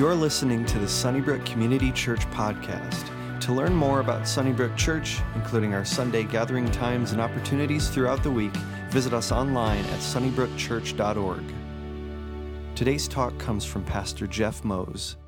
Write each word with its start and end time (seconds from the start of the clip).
You're 0.00 0.14
listening 0.14 0.64
to 0.64 0.78
the 0.78 0.88
Sunnybrook 0.88 1.44
Community 1.44 1.92
Church 1.92 2.20
podcast. 2.30 3.10
To 3.40 3.52
learn 3.52 3.74
more 3.74 4.00
about 4.00 4.26
Sunnybrook 4.26 4.74
Church, 4.74 5.20
including 5.34 5.74
our 5.74 5.84
Sunday 5.84 6.24
gathering 6.24 6.70
times 6.70 7.12
and 7.12 7.20
opportunities 7.20 7.90
throughout 7.90 8.22
the 8.22 8.30
week, 8.30 8.56
visit 8.88 9.12
us 9.12 9.30
online 9.30 9.84
at 9.84 9.98
sunnybrookchurch.org. 9.98 11.42
Today's 12.74 13.08
talk 13.08 13.36
comes 13.36 13.66
from 13.66 13.84
Pastor 13.84 14.26
Jeff 14.26 14.64
Moes. 14.64 15.18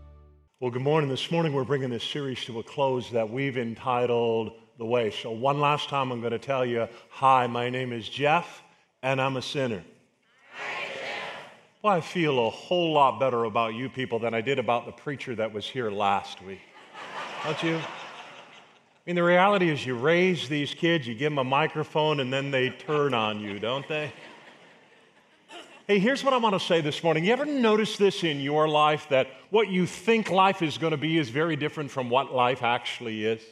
Well, 0.58 0.70
good 0.70 0.80
morning. 0.80 1.10
This 1.10 1.30
morning 1.30 1.52
we're 1.52 1.64
bringing 1.64 1.90
this 1.90 2.02
series 2.02 2.42
to 2.46 2.58
a 2.60 2.62
close 2.62 3.10
that 3.10 3.28
we've 3.28 3.58
entitled 3.58 4.52
The 4.78 4.86
Way. 4.86 5.10
So, 5.10 5.32
one 5.32 5.60
last 5.60 5.90
time 5.90 6.10
I'm 6.10 6.20
going 6.20 6.32
to 6.32 6.38
tell 6.38 6.64
you 6.64 6.88
Hi, 7.10 7.46
my 7.46 7.68
name 7.68 7.92
is 7.92 8.08
Jeff, 8.08 8.62
and 9.02 9.20
I'm 9.20 9.36
a 9.36 9.42
sinner. 9.42 9.84
Well, 11.82 11.92
I 11.92 12.00
feel 12.00 12.46
a 12.46 12.48
whole 12.50 12.92
lot 12.92 13.18
better 13.18 13.42
about 13.42 13.74
you 13.74 13.88
people 13.88 14.20
than 14.20 14.34
I 14.34 14.40
did 14.40 14.60
about 14.60 14.86
the 14.86 14.92
preacher 14.92 15.34
that 15.34 15.52
was 15.52 15.66
here 15.66 15.90
last 15.90 16.40
week. 16.40 16.60
Don't 17.42 17.60
you? 17.60 17.76
I 17.76 17.82
mean, 19.04 19.16
the 19.16 19.24
reality 19.24 19.68
is 19.68 19.84
you 19.84 19.96
raise 19.96 20.48
these 20.48 20.74
kids, 20.74 21.08
you 21.08 21.16
give 21.16 21.32
them 21.32 21.38
a 21.38 21.44
microphone, 21.44 22.20
and 22.20 22.32
then 22.32 22.52
they 22.52 22.70
turn 22.70 23.14
on 23.14 23.40
you, 23.40 23.58
don't 23.58 23.88
they? 23.88 24.12
Hey, 25.88 25.98
here's 25.98 26.22
what 26.22 26.32
I 26.32 26.36
want 26.36 26.54
to 26.54 26.64
say 26.64 26.80
this 26.82 27.02
morning. 27.02 27.24
You 27.24 27.32
ever 27.32 27.46
notice 27.46 27.96
this 27.96 28.22
in 28.22 28.40
your 28.40 28.68
life 28.68 29.08
that 29.08 29.26
what 29.50 29.66
you 29.66 29.84
think 29.84 30.30
life 30.30 30.62
is 30.62 30.78
going 30.78 30.92
to 30.92 30.96
be 30.96 31.18
is 31.18 31.30
very 31.30 31.56
different 31.56 31.90
from 31.90 32.08
what 32.10 32.32
life 32.32 32.62
actually 32.62 33.24
is? 33.24 33.42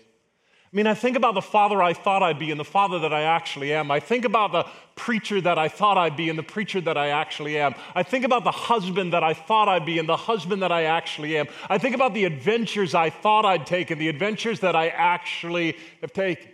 I 0.73 0.77
mean, 0.77 0.87
I 0.87 0.95
think 0.95 1.16
about 1.16 1.34
the 1.34 1.42
father 1.42 1.83
I 1.83 1.95
thought 1.95 2.23
I'd 2.23 2.38
be 2.38 2.52
and 2.52 2.60
the 2.60 2.65
father 2.65 3.01
that 3.01 3.12
I 3.12 3.23
actually 3.23 3.73
am. 3.73 3.91
I 3.91 3.98
think 3.98 4.24
about 4.24 4.52
the 4.52 4.65
preacher 4.95 5.41
that 5.41 5.59
I 5.59 5.66
thought 5.66 5.98
I'd 5.98 6.16
be 6.16 6.28
and 6.28 6.38
the 6.38 6.45
preacher 6.45 6.80
that 6.83 6.97
I 6.97 7.09
actually 7.09 7.59
am. 7.59 7.74
I 7.97 8.05
think 8.05 8.24
about 8.24 8.45
the 8.45 8.52
husband 8.52 9.12
that 9.12 9.25
I 9.25 9.34
thought 9.34 9.69
I'd 9.69 9.84
be 9.84 9.98
and 9.98 10.08
the 10.08 10.17
husband 10.17 10.62
that 10.62 10.70
I 10.70 10.84
actually 10.84 11.36
am. 11.39 11.48
I 11.69 11.78
think 11.78 11.97
about 11.97 12.14
the 12.14 12.25
adventures 12.25 12.95
I 12.95 13.11
thought 13.11 13.45
I'd 13.45 13.67
take 13.67 13.91
and 13.91 14.00
the 14.00 14.08
adventures 14.08 14.61
that 14.61 14.77
I 14.77 14.89
actually 14.91 15.77
have 16.03 16.12
taken. 16.12 16.53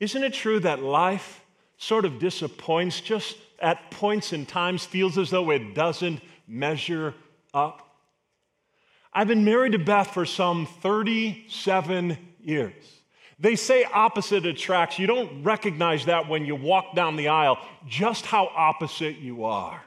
Isn't 0.00 0.24
it 0.24 0.32
true 0.32 0.60
that 0.60 0.82
life 0.82 1.44
sort 1.76 2.06
of 2.06 2.18
disappoints, 2.18 3.02
just 3.02 3.36
at 3.60 3.90
points 3.90 4.32
in 4.32 4.46
times 4.46 4.86
feels 4.86 5.18
as 5.18 5.28
though 5.28 5.50
it 5.50 5.74
doesn't 5.74 6.22
measure 6.48 7.14
up? 7.52 7.82
I've 9.12 9.28
been 9.28 9.44
married 9.44 9.72
to 9.72 9.78
Beth 9.78 10.14
for 10.14 10.24
some 10.24 10.64
37 10.64 12.16
years. 12.46 13.02
They 13.38 13.56
say 13.56 13.84
opposite 13.84 14.46
attracts. 14.46 14.98
You 14.98 15.06
don't 15.06 15.42
recognize 15.42 16.06
that 16.06 16.28
when 16.28 16.46
you 16.46 16.54
walk 16.54 16.94
down 16.94 17.16
the 17.16 17.28
aisle, 17.28 17.58
just 17.86 18.24
how 18.24 18.50
opposite 18.54 19.18
you 19.18 19.44
are. 19.44 19.82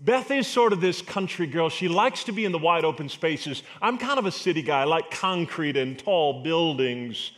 Beth 0.00 0.30
is 0.30 0.48
sort 0.48 0.72
of 0.72 0.80
this 0.80 1.00
country 1.02 1.46
girl. 1.46 1.68
She 1.68 1.86
likes 1.86 2.24
to 2.24 2.32
be 2.32 2.44
in 2.44 2.50
the 2.50 2.58
wide 2.58 2.84
open 2.84 3.08
spaces. 3.08 3.62
I'm 3.80 3.98
kind 3.98 4.18
of 4.18 4.26
a 4.26 4.32
city 4.32 4.62
guy. 4.62 4.80
I 4.80 4.84
like 4.84 5.10
concrete 5.10 5.76
and 5.76 5.98
tall 5.98 6.42
buildings. 6.42 7.30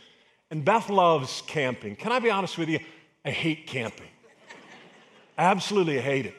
And 0.49 0.63
Beth 0.63 0.89
loves 0.89 1.43
camping. 1.45 1.95
Can 1.95 2.11
I 2.11 2.19
be 2.19 2.31
honest 2.31 2.57
with 2.57 2.69
you? 2.69 2.79
I 3.23 3.31
hate 3.31 3.67
camping. 3.67 4.07
Absolutely 5.37 5.99
hate 5.99 6.27
it. 6.27 6.35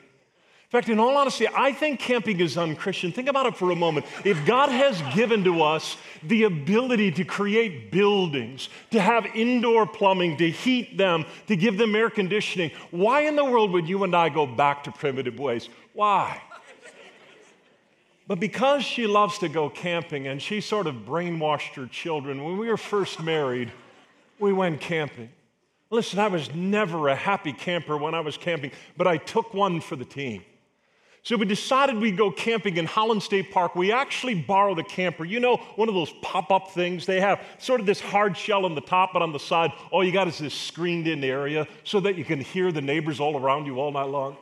In 0.66 0.70
fact, 0.70 0.88
in 0.88 0.98
all 0.98 1.16
honesty, 1.16 1.46
I 1.46 1.70
think 1.70 2.00
camping 2.00 2.40
is 2.40 2.58
unchristian. 2.58 3.12
Think 3.12 3.28
about 3.28 3.46
it 3.46 3.56
for 3.56 3.70
a 3.70 3.76
moment. 3.76 4.04
If 4.24 4.44
God 4.44 4.68
has 4.68 5.00
given 5.14 5.44
to 5.44 5.62
us 5.62 5.96
the 6.24 6.42
ability 6.42 7.12
to 7.12 7.24
create 7.24 7.92
buildings, 7.92 8.68
to 8.90 9.00
have 9.00 9.26
indoor 9.26 9.86
plumbing, 9.86 10.38
to 10.38 10.50
heat 10.50 10.98
them, 10.98 11.24
to 11.46 11.54
give 11.54 11.78
them 11.78 11.94
air 11.94 12.10
conditioning, 12.10 12.72
why 12.90 13.22
in 13.22 13.36
the 13.36 13.44
world 13.44 13.70
would 13.70 13.88
you 13.88 14.02
and 14.02 14.14
I 14.16 14.28
go 14.28 14.44
back 14.44 14.82
to 14.84 14.90
primitive 14.90 15.38
ways? 15.38 15.68
Why? 15.92 16.42
But 18.26 18.40
because 18.40 18.82
she 18.82 19.06
loves 19.06 19.38
to 19.38 19.48
go 19.48 19.70
camping 19.70 20.26
and 20.26 20.42
she 20.42 20.60
sort 20.60 20.88
of 20.88 20.96
brainwashed 21.06 21.74
her 21.74 21.86
children, 21.86 22.42
when 22.42 22.58
we 22.58 22.66
were 22.66 22.76
first 22.76 23.22
married, 23.22 23.70
we 24.40 24.52
went 24.52 24.80
camping. 24.80 25.30
Listen, 25.90 26.18
I 26.18 26.26
was 26.26 26.52
never 26.52 27.06
a 27.06 27.14
happy 27.14 27.52
camper 27.52 27.96
when 27.96 28.16
I 28.16 28.20
was 28.20 28.36
camping, 28.36 28.72
but 28.96 29.06
I 29.06 29.16
took 29.16 29.54
one 29.54 29.80
for 29.80 29.94
the 29.94 30.04
team. 30.04 30.42
So 31.26 31.36
we 31.36 31.44
decided 31.44 31.96
we'd 31.96 32.16
go 32.16 32.30
camping 32.30 32.76
in 32.76 32.86
Holland 32.86 33.20
State 33.20 33.50
Park. 33.50 33.74
We 33.74 33.90
actually 33.90 34.34
borrowed 34.34 34.78
a 34.78 34.84
camper. 34.84 35.24
You 35.24 35.40
know, 35.40 35.56
one 35.74 35.88
of 35.88 35.94
those 35.96 36.12
pop 36.22 36.52
up 36.52 36.70
things. 36.70 37.04
They 37.04 37.20
have 37.20 37.42
sort 37.58 37.80
of 37.80 37.86
this 37.86 38.00
hard 38.00 38.36
shell 38.36 38.64
on 38.64 38.76
the 38.76 38.80
top, 38.80 39.12
but 39.12 39.22
on 39.22 39.32
the 39.32 39.40
side, 39.40 39.72
all 39.90 40.04
you 40.04 40.12
got 40.12 40.28
is 40.28 40.38
this 40.38 40.54
screened 40.54 41.08
in 41.08 41.24
area 41.24 41.66
so 41.82 41.98
that 41.98 42.14
you 42.14 42.24
can 42.24 42.40
hear 42.40 42.70
the 42.70 42.80
neighbors 42.80 43.18
all 43.18 43.36
around 43.36 43.66
you 43.66 43.80
all 43.80 43.90
night 43.90 44.08
long. 44.08 44.36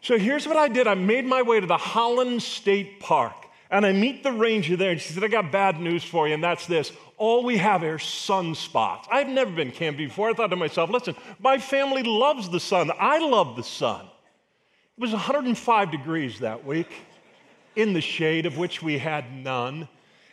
So 0.00 0.18
here's 0.18 0.48
what 0.48 0.56
I 0.56 0.66
did 0.66 0.88
I 0.88 0.94
made 0.94 1.24
my 1.24 1.42
way 1.42 1.60
to 1.60 1.66
the 1.68 1.76
Holland 1.76 2.42
State 2.42 2.98
Park. 2.98 3.36
And 3.70 3.86
I 3.86 3.92
meet 3.92 4.24
the 4.24 4.32
ranger 4.32 4.76
there, 4.76 4.90
and 4.90 5.00
she 5.00 5.12
said, 5.12 5.22
I 5.22 5.28
got 5.28 5.52
bad 5.52 5.78
news 5.78 6.02
for 6.02 6.26
you, 6.26 6.34
and 6.34 6.42
that's 6.42 6.66
this. 6.66 6.90
All 7.18 7.44
we 7.44 7.56
have 7.58 7.84
are 7.84 7.98
sunspots. 7.98 9.04
I've 9.12 9.28
never 9.28 9.52
been 9.52 9.70
camping 9.70 10.08
before. 10.08 10.30
I 10.30 10.32
thought 10.32 10.50
to 10.50 10.56
myself, 10.56 10.90
listen, 10.90 11.14
my 11.38 11.58
family 11.58 12.02
loves 12.02 12.48
the 12.48 12.58
sun. 12.58 12.90
I 12.98 13.20
love 13.20 13.54
the 13.54 13.62
sun. 13.62 14.07
It 14.98 15.02
was 15.02 15.12
105 15.12 15.92
degrees 15.92 16.40
that 16.40 16.64
week 16.64 16.92
in 17.76 17.92
the 17.92 18.00
shade, 18.00 18.46
of 18.46 18.58
which 18.58 18.82
we 18.82 18.98
had 18.98 19.32
none. 19.32 19.88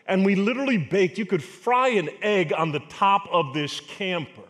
And 0.08 0.26
we 0.26 0.34
literally 0.34 0.80
baked, 0.80 1.20
you 1.20 1.26
could 1.28 1.44
fry 1.44 1.90
an 1.90 2.10
egg 2.24 2.52
on 2.52 2.72
the 2.72 2.80
top 2.80 3.28
of 3.32 3.54
this 3.54 3.80
camper. 3.80 4.42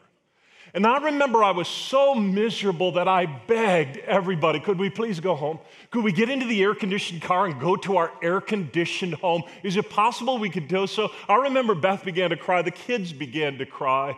And 0.74 0.88
I 0.88 1.00
remember 1.00 1.44
I 1.44 1.52
was 1.52 1.68
so 1.68 2.16
miserable 2.16 2.94
that 2.94 3.10
I 3.10 3.26
begged 3.26 3.98
everybody, 3.98 4.62
could 4.62 4.80
we 4.80 4.90
please 4.90 5.20
go 5.20 5.36
home? 5.36 5.60
Could 5.92 6.06
we 6.06 6.14
get 6.14 6.30
into 6.30 6.46
the 6.46 6.64
air 6.64 6.76
conditioned 6.76 7.22
car 7.22 7.48
and 7.48 7.60
go 7.60 7.76
to 7.76 7.98
our 7.98 8.14
air 8.22 8.40
conditioned 8.40 9.16
home? 9.16 9.44
Is 9.64 9.76
it 9.76 9.90
possible 9.90 10.38
we 10.38 10.50
could 10.50 10.70
do 10.70 10.88
so? 10.88 11.12
I 11.28 11.36
remember 11.36 11.76
Beth 11.76 12.06
began 12.06 12.30
to 12.30 12.38
cry, 12.38 12.62
the 12.62 12.72
kids 12.72 13.12
began 13.12 13.58
to 13.58 13.66
cry. 13.66 14.18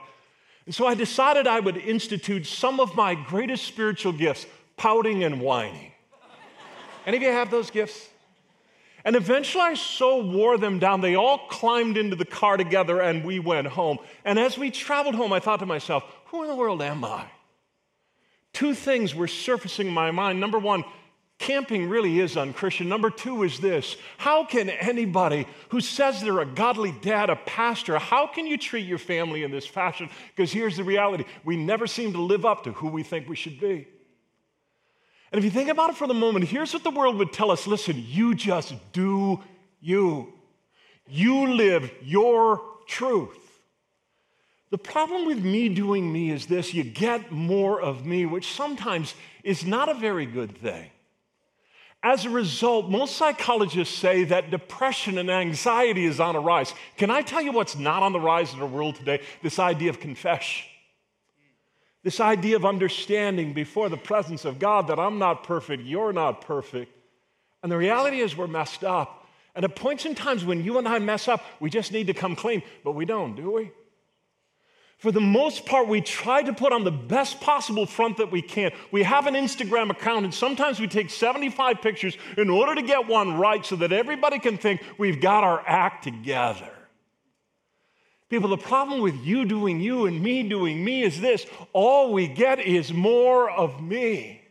And 0.68 0.76
so 0.76 0.86
I 0.86 0.94
decided 0.94 1.48
I 1.48 1.60
would 1.60 1.78
institute 1.78 2.46
some 2.46 2.80
of 2.80 2.96
my 2.96 3.16
greatest 3.16 3.66
spiritual 3.66 4.12
gifts 4.12 4.46
pouting 4.78 5.24
and 5.24 5.42
whining. 5.42 5.92
Any 7.06 7.18
of 7.18 7.24
you 7.24 7.30
have 7.30 7.52
those 7.52 7.72
gifts? 7.72 8.10
And 9.04 9.16
eventually 9.16 9.64
I 9.64 9.74
so 9.76 10.22
wore 10.22 10.58
them 10.58 10.80
down, 10.80 11.00
they 11.00 11.16
all 11.16 11.48
climbed 11.48 11.98
into 11.98 12.16
the 12.16 12.26
car 12.26 12.58
together 12.58 13.02
and 13.02 13.24
we 13.24 13.40
went 13.40 13.68
home. 13.68 14.00
And 14.26 14.38
as 14.38 14.58
we 14.58 14.70
traveled 14.70 15.16
home, 15.16 15.32
I 15.32 15.40
thought 15.40 15.60
to 15.60 15.66
myself, 15.66 16.04
who 16.26 16.44
in 16.44 16.50
the 16.50 16.56
world 16.56 16.82
am 16.82 17.06
I? 17.06 17.26
Two 18.52 18.74
things 18.74 19.16
were 19.16 19.28
surfacing 19.28 19.88
in 19.88 19.94
my 19.94 20.12
mind. 20.12 20.42
Number 20.42 20.60
one, 20.60 20.84
camping 21.38 21.88
really 21.88 22.20
is 22.20 22.36
unchristian. 22.36 22.90
Number 22.90 23.10
two 23.10 23.44
is 23.44 23.60
this 23.60 23.96
how 24.18 24.44
can 24.44 24.70
anybody 24.70 25.48
who 25.70 25.80
says 25.80 26.20
they're 26.20 26.40
a 26.40 26.46
godly 26.46 26.92
dad, 26.92 27.30
a 27.30 27.38
pastor, 27.38 27.98
how 28.00 28.28
can 28.28 28.46
you 28.46 28.58
treat 28.58 28.86
your 28.86 28.98
family 28.98 29.44
in 29.44 29.52
this 29.52 29.66
fashion? 29.66 30.10
Because 30.36 30.52
here's 30.52 30.76
the 30.76 30.84
reality 30.84 31.24
we 31.46 31.56
never 31.56 31.88
seem 31.88 32.12
to 32.12 32.22
live 32.22 32.46
up 32.46 32.66
to 32.66 32.74
who 32.74 32.90
we 32.90 33.04
think 33.04 33.30
we 33.30 33.36
should 33.36 33.60
be. 33.60 33.88
And 35.32 35.40
if 35.40 35.46
you 35.46 35.52
think 35.52 35.70
about 35.70 35.90
it 35.90 35.96
for 35.96 36.08
the 36.08 36.14
moment, 36.14 36.46
here's 36.46 36.74
what 36.74 36.84
the 36.84 36.92
world 36.92 37.18
would 37.18 37.34
tell 37.34 37.52
us 37.52 37.68
listen, 37.68 38.04
you 38.08 38.34
just 38.36 38.74
do 38.94 39.40
you. 39.82 40.34
You 41.10 41.54
live 41.54 41.92
your 42.02 42.62
truth. 42.88 43.38
The 44.70 44.78
problem 44.78 45.26
with 45.26 45.44
me 45.44 45.70
doing 45.70 46.12
me 46.12 46.32
is 46.32 46.46
this 46.46 46.74
you 46.74 46.84
get 46.84 47.32
more 47.32 47.82
of 47.82 48.06
me, 48.06 48.26
which 48.26 48.52
sometimes 48.52 49.16
is 49.44 49.66
not 49.66 49.88
a 49.88 49.94
very 49.94 50.26
good 50.26 50.58
thing. 50.58 50.90
As 52.04 52.26
a 52.26 52.30
result, 52.30 52.90
most 52.90 53.16
psychologists 53.16 53.98
say 53.98 54.26
that 54.26 54.52
depression 54.52 55.18
and 55.18 55.32
anxiety 55.32 56.06
is 56.06 56.20
on 56.20 56.36
a 56.36 56.40
rise. 56.40 56.74
Can 56.98 57.10
I 57.10 57.22
tell 57.22 57.42
you 57.42 57.52
what's 57.52 57.78
not 57.78 58.04
on 58.04 58.14
the 58.14 58.20
rise 58.20 58.54
in 58.54 58.62
our 58.62 58.68
world 58.68 58.96
today? 58.96 59.22
This 59.42 59.58
idea 59.58 59.90
of 59.90 60.00
confession. 60.00 60.68
This 62.08 62.22
idea 62.22 62.56
of 62.56 62.64
understanding 62.64 63.52
before 63.52 63.90
the 63.90 63.98
presence 63.98 64.46
of 64.46 64.60
God 64.60 64.88
that 64.88 64.98
I'm 64.98 65.20
not 65.20 65.44
perfect, 65.44 65.84
you're 65.84 66.14
not 66.14 66.40
perfect. 66.40 66.90
And 67.62 67.70
the 67.70 67.76
reality 67.76 68.22
is, 68.22 68.38
we're 68.38 68.48
messed 68.48 68.86
up. 68.86 69.28
And 69.54 69.66
at 69.66 69.76
points 69.76 70.06
in 70.06 70.16
times 70.16 70.46
when 70.46 70.64
you 70.64 70.78
and 70.78 70.88
I 70.88 71.00
mess 71.00 71.28
up, 71.28 71.44
we 71.60 71.70
just 71.70 71.92
need 71.92 72.08
to 72.08 72.14
come 72.14 72.38
clean, 72.38 72.64
but 72.86 72.94
we 72.94 73.04
don't, 73.04 73.36
do 73.36 73.52
we? 73.52 73.72
For 75.00 75.12
the 75.12 75.20
most 75.20 75.66
part, 75.66 75.90
we 75.90 76.00
try 76.00 76.42
to 76.44 76.54
put 76.54 76.72
on 76.72 76.86
the 76.86 76.92
best 76.92 77.42
possible 77.42 77.86
front 77.86 78.16
that 78.20 78.32
we 78.32 78.42
can. 78.42 78.72
We 78.90 79.04
have 79.04 79.28
an 79.28 79.34
Instagram 79.34 79.90
account, 79.90 80.24
and 80.24 80.34
sometimes 80.34 80.80
we 80.80 80.88
take 80.88 81.10
75 81.10 81.82
pictures 81.82 82.18
in 82.38 82.50
order 82.50 82.74
to 82.74 82.84
get 82.84 83.06
one 83.08 83.36
right 83.36 83.66
so 83.66 83.76
that 83.76 83.92
everybody 83.92 84.40
can 84.40 84.58
think 84.58 84.82
we've 84.98 85.20
got 85.20 85.44
our 85.44 85.62
act 85.68 86.06
together. 86.06 86.72
People, 88.30 88.50
the 88.50 88.58
problem 88.58 89.02
with 89.02 89.16
you 89.24 89.46
doing 89.46 89.80
you 89.80 90.06
and 90.06 90.22
me 90.22 90.44
doing 90.44 90.84
me 90.84 91.04
is 91.04 91.22
this 91.22 91.46
all 91.72 92.12
we 92.12 92.28
get 92.28 92.60
is 92.60 92.92
more 92.92 93.50
of 93.50 93.82
me. 93.82 94.42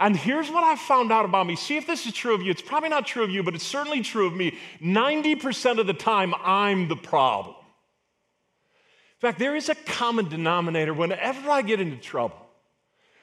And 0.00 0.16
here's 0.16 0.50
what 0.50 0.64
I've 0.64 0.80
found 0.80 1.12
out 1.12 1.24
about 1.24 1.46
me. 1.46 1.56
See 1.56 1.76
if 1.76 1.86
this 1.86 2.06
is 2.06 2.12
true 2.12 2.34
of 2.34 2.42
you. 2.42 2.50
It's 2.50 2.62
probably 2.62 2.88
not 2.88 3.06
true 3.06 3.22
of 3.22 3.30
you, 3.30 3.42
but 3.42 3.54
it's 3.54 3.66
certainly 3.66 4.00
true 4.00 4.26
of 4.26 4.34
me. 4.34 4.58
90% 4.80 5.78
of 5.78 5.86
the 5.86 5.94
time, 5.94 6.34
I'm 6.42 6.88
the 6.88 6.96
problem. 6.96 7.56
In 7.56 9.20
fact, 9.20 9.38
there 9.38 9.56
is 9.56 9.68
a 9.68 9.74
common 9.74 10.28
denominator 10.28 10.94
whenever 10.94 11.50
I 11.50 11.62
get 11.62 11.80
into 11.80 11.96
trouble. 11.96 12.47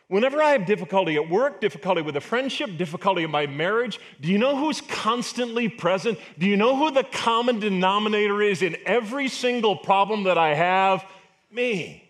Whenever 0.08 0.42
I 0.42 0.52
have 0.52 0.68
difficulty 0.68 1.16
at 1.16 1.30
work, 1.30 1.60
difficulty 1.60 2.02
with 2.02 2.16
a 2.16 2.22
friendship, 2.22 2.78
difficulty 2.78 3.24
in 3.24 3.32
my 3.32 3.48
marriage, 3.48 4.00
do 4.22 4.32
you 4.32 4.38
know 4.38 4.56
who's 4.56 4.80
constantly 4.82 5.68
present? 5.68 6.20
Do 6.38 6.46
you 6.46 6.58
know 6.58 6.78
who 6.78 6.92
the 6.92 7.04
common 7.04 7.60
denominator 7.60 8.42
is 8.42 8.62
in 8.62 8.78
every 8.86 9.28
single 9.28 9.76
problem 9.76 10.24
that 10.24 10.38
I 10.38 10.54
have? 10.54 11.04
Me. 11.52 12.04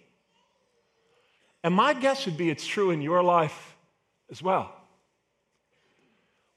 And 1.63 1.73
my 1.73 1.93
guess 1.93 2.25
would 2.25 2.35
be 2.35 2.49
it's 2.49 2.67
true 2.67 2.91
in 2.91 3.01
your 3.01 3.23
life 3.23 3.75
as 4.29 4.43
well. 4.43 4.73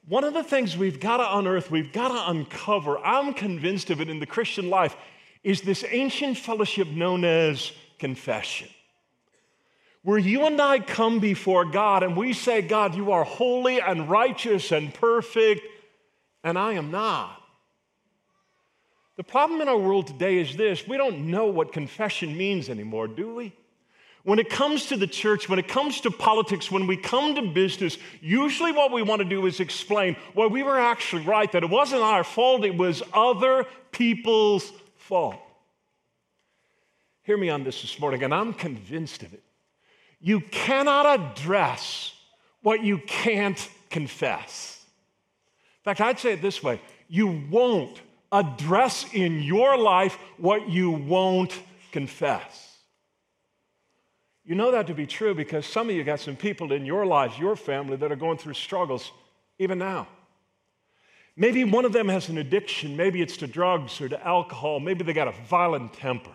One 0.09 0.25
of 0.25 0.35
the 0.35 0.43
things 0.43 0.77
we've 0.77 0.99
got 0.99 1.19
to 1.19 1.37
unearth, 1.37 1.71
we've 1.71 1.93
got 1.93 2.09
to 2.09 2.31
uncover, 2.31 2.99
I'm 2.99 3.33
convinced 3.33 3.91
of 3.91 4.01
it 4.01 4.09
in 4.09 4.19
the 4.19 4.27
Christian 4.27 4.71
life, 4.71 4.97
is 5.45 5.61
this 5.61 5.85
ancient 5.89 6.37
fellowship 6.37 6.89
known 6.89 7.25
as 7.25 7.71
confession 7.99 8.69
where 10.03 10.19
you 10.19 10.47
and 10.47 10.61
I 10.61 10.79
come 10.79 11.19
before 11.19 11.65
God 11.65 12.03
and 12.03 12.17
we 12.17 12.33
say, 12.33 12.63
God, 12.63 12.95
you 12.95 13.13
are 13.13 13.25
holy 13.25 13.81
and 13.81 14.09
righteous 14.09 14.73
and 14.73 14.93
perfect, 14.95 15.63
and 16.45 16.59
I 16.59 16.75
am 16.75 16.91
not. 16.91 17.43
The 19.17 19.25
problem 19.25 19.61
in 19.61 19.69
our 19.69 19.77
world 19.77 20.07
today 20.07 20.39
is 20.39 20.57
this 20.57 20.87
we 20.87 20.97
don't 20.97 21.31
know 21.31 21.47
what 21.47 21.73
confession 21.73 22.37
means 22.37 22.69
anymore, 22.69 23.09
do 23.09 23.35
we? 23.35 23.53
When 24.23 24.39
it 24.39 24.51
comes 24.51 24.87
to 24.87 24.97
the 24.97 25.07
church, 25.07 25.49
when 25.49 25.59
it 25.59 25.69
comes 25.69 26.01
to 26.03 26.11
politics, 26.11 26.71
when 26.71 26.87
we 26.87 26.97
come 26.97 27.35
to 27.35 27.43
business, 27.43 27.99
usually 28.21 28.73
what 28.73 28.93
we 28.93 29.03
want 29.03 29.21
to 29.21 29.25
do 29.25 29.47
is 29.47 29.59
explain, 29.59 30.17
well, 30.35 30.51
we 30.51 30.63
were 30.63 30.79
actually 30.79 31.23
right, 31.23 31.51
that 31.53 31.63
it 31.63 31.71
wasn't 31.71 32.03
our 32.03 32.25
fault, 32.25 32.65
it 32.65 32.77
was 32.77 33.03
other 33.13 33.65
people's 33.91 34.71
fault. 34.97 35.41
Hear 37.23 37.37
me 37.37 37.49
on 37.49 37.65
this 37.65 37.83
this 37.83 37.99
morning, 37.99 38.23
and 38.23 38.35
I'm 38.35 38.53
convinced 38.53 39.23
of 39.23 39.33
it. 39.33 39.43
You 40.21 40.41
cannot 40.41 41.07
address 41.21 42.15
what 42.63 42.83
you 42.83 42.99
can't 42.99 43.69
confess. 43.91 44.85
In 45.79 45.85
fact, 45.85 46.01
I'd 46.01 46.19
say 46.19 46.33
it 46.33 46.43
this 46.43 46.63
way 46.63 46.81
you 47.09 47.43
won't 47.51 48.01
address 48.31 49.07
in 49.15 49.43
your 49.43 49.79
life 49.79 50.19
what 50.37 50.69
you 50.69 50.91
won't 50.91 51.53
confess. 51.93 52.77
You 54.45 54.55
know 54.55 54.73
that 54.73 54.87
to 54.87 54.95
be 54.95 55.07
true 55.07 55.35
because 55.35 55.67
some 55.67 55.89
of 55.91 55.95
you 55.95 56.05
got 56.05 56.21
some 56.21 56.37
people 56.37 56.73
in 56.73 56.85
your 56.85 57.07
lives, 57.07 57.39
your 57.39 57.57
family, 57.57 57.97
that 57.97 58.11
are 58.11 58.17
going 58.17 58.39
through 58.39 58.55
struggles 58.55 59.13
even 59.59 59.79
now. 59.79 60.09
Maybe 61.37 61.65
one 61.65 61.85
of 61.85 61.93
them 61.93 62.09
has 62.09 62.29
an 62.29 62.39
addiction. 62.39 62.97
Maybe 62.97 63.23
it's 63.23 63.37
to 63.39 63.47
drugs 63.47 64.01
or 64.01 64.09
to 64.09 64.27
alcohol. 64.27 64.81
Maybe 64.81 65.05
they 65.05 65.13
got 65.13 65.29
a 65.29 65.35
violent 65.49 65.93
temper 65.93 66.35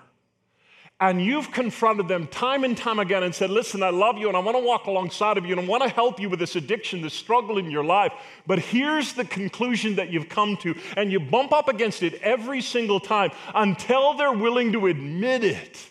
and 1.00 1.22
you've 1.22 1.51
confronted 1.51 2.07
them 2.07 2.28
time 2.28 2.63
and 2.63 2.78
time 2.78 3.00
again 3.00 3.24
and 3.24 3.34
said, 3.34 3.50
Listen, 3.50 3.84
I 3.84 3.90
love 3.90 4.18
you 4.18 4.28
and 4.28 4.38
I 4.38 4.40
want 4.40 4.57
to 4.57 4.63
walk 4.63 4.86
alongside 4.86 5.38
of 5.38 5.45
you 5.45 5.51
and 5.51 5.62
I 5.62 5.69
want 5.69 5.84
to 5.84 5.90
help 5.90 6.19
you 6.19 6.30
with 6.30 6.40
this 6.40 6.56
addiction, 6.56 7.01
this 7.01 7.13
struggle 7.13 7.57
in 7.57 7.69
your 7.69 7.84
life. 7.84 8.13
But 8.48 8.60
here's 8.60 9.13
the 9.13 9.25
conclusion 9.25 9.95
that 9.95 10.12
you've 10.12 10.30
come 10.30 10.56
to, 10.57 10.75
and 10.95 11.12
you 11.12 11.19
bump 11.19 11.51
up 11.51 11.68
against 11.68 12.04
it 12.04 12.16
every 12.22 12.62
single 12.62 13.00
time 13.00 13.31
until 13.54 14.13
they're 14.13 14.31
willing 14.31 14.72
to 14.74 14.88
admit 14.88 15.44
it. 15.44 15.90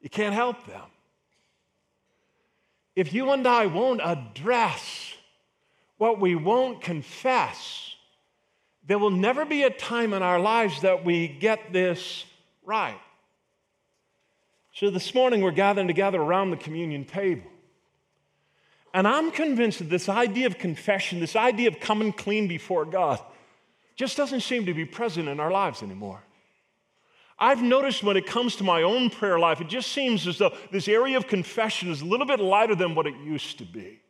You 0.00 0.10
can't 0.10 0.34
help 0.34 0.64
them. 0.66 0.82
If 2.94 3.12
you 3.12 3.30
and 3.30 3.46
I 3.46 3.66
won't 3.66 4.00
address 4.02 5.14
what 5.96 6.20
we 6.20 6.34
won't 6.34 6.80
confess, 6.80 7.94
there 8.86 8.98
will 8.98 9.10
never 9.10 9.44
be 9.44 9.62
a 9.62 9.70
time 9.70 10.14
in 10.14 10.22
our 10.22 10.38
lives 10.38 10.82
that 10.82 11.04
we 11.04 11.28
get 11.28 11.72
this 11.72 12.24
right. 12.64 12.98
So 14.72 14.90
this 14.90 15.14
morning 15.14 15.40
we're 15.40 15.50
gathering 15.50 15.88
together 15.88 16.20
around 16.20 16.50
the 16.50 16.56
communion 16.56 17.04
table. 17.04 17.50
And 18.92 19.06
I'm 19.06 19.30
convinced 19.30 19.78
that 19.78 19.90
this 19.90 20.08
idea 20.08 20.46
of 20.46 20.58
confession, 20.58 21.20
this 21.20 21.36
idea 21.36 21.68
of 21.68 21.80
coming 21.80 22.12
clean 22.12 22.48
before 22.48 22.84
God, 22.84 23.20
just 23.96 24.16
doesn't 24.16 24.40
seem 24.40 24.66
to 24.66 24.74
be 24.74 24.84
present 24.84 25.28
in 25.28 25.40
our 25.40 25.50
lives 25.50 25.82
anymore. 25.82 26.22
I've 27.38 27.62
noticed 27.62 28.02
when 28.02 28.16
it 28.16 28.26
comes 28.26 28.56
to 28.56 28.64
my 28.64 28.82
own 28.82 29.10
prayer 29.10 29.38
life, 29.38 29.60
it 29.60 29.68
just 29.68 29.92
seems 29.92 30.26
as 30.26 30.38
though 30.38 30.54
this 30.70 30.88
area 30.88 31.16
of 31.16 31.26
confession 31.26 31.90
is 31.90 32.02
a 32.02 32.04
little 32.04 32.26
bit 32.26 32.40
lighter 32.40 32.74
than 32.74 32.94
what 32.94 33.06
it 33.06 33.14
used 33.16 33.58
to 33.58 33.64
be. 33.64 34.00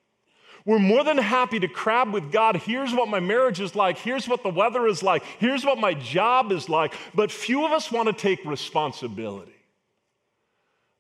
We're 0.67 0.79
more 0.79 1.05
than 1.05 1.17
happy 1.17 1.59
to 1.61 1.69
crab 1.69 2.13
with 2.13 2.33
God. 2.33 2.57
Here's 2.57 2.93
what 2.93 3.09
my 3.09 3.21
marriage 3.21 3.61
is 3.61 3.75
like. 3.75 3.99
Here's 3.99 4.29
what 4.29 4.43
the 4.43 4.51
weather 4.51 4.87
is 4.87 5.03
like. 5.03 5.23
Here's 5.39 5.65
what 5.65 5.79
my 5.79 5.95
job 5.95 6.53
is 6.53 6.69
like. 6.69 6.95
But 7.15 7.31
few 7.31 7.65
of 7.65 7.73
us 7.73 7.91
want 7.91 8.09
to 8.09 8.13
take 8.13 8.45
responsibility. 8.45 9.60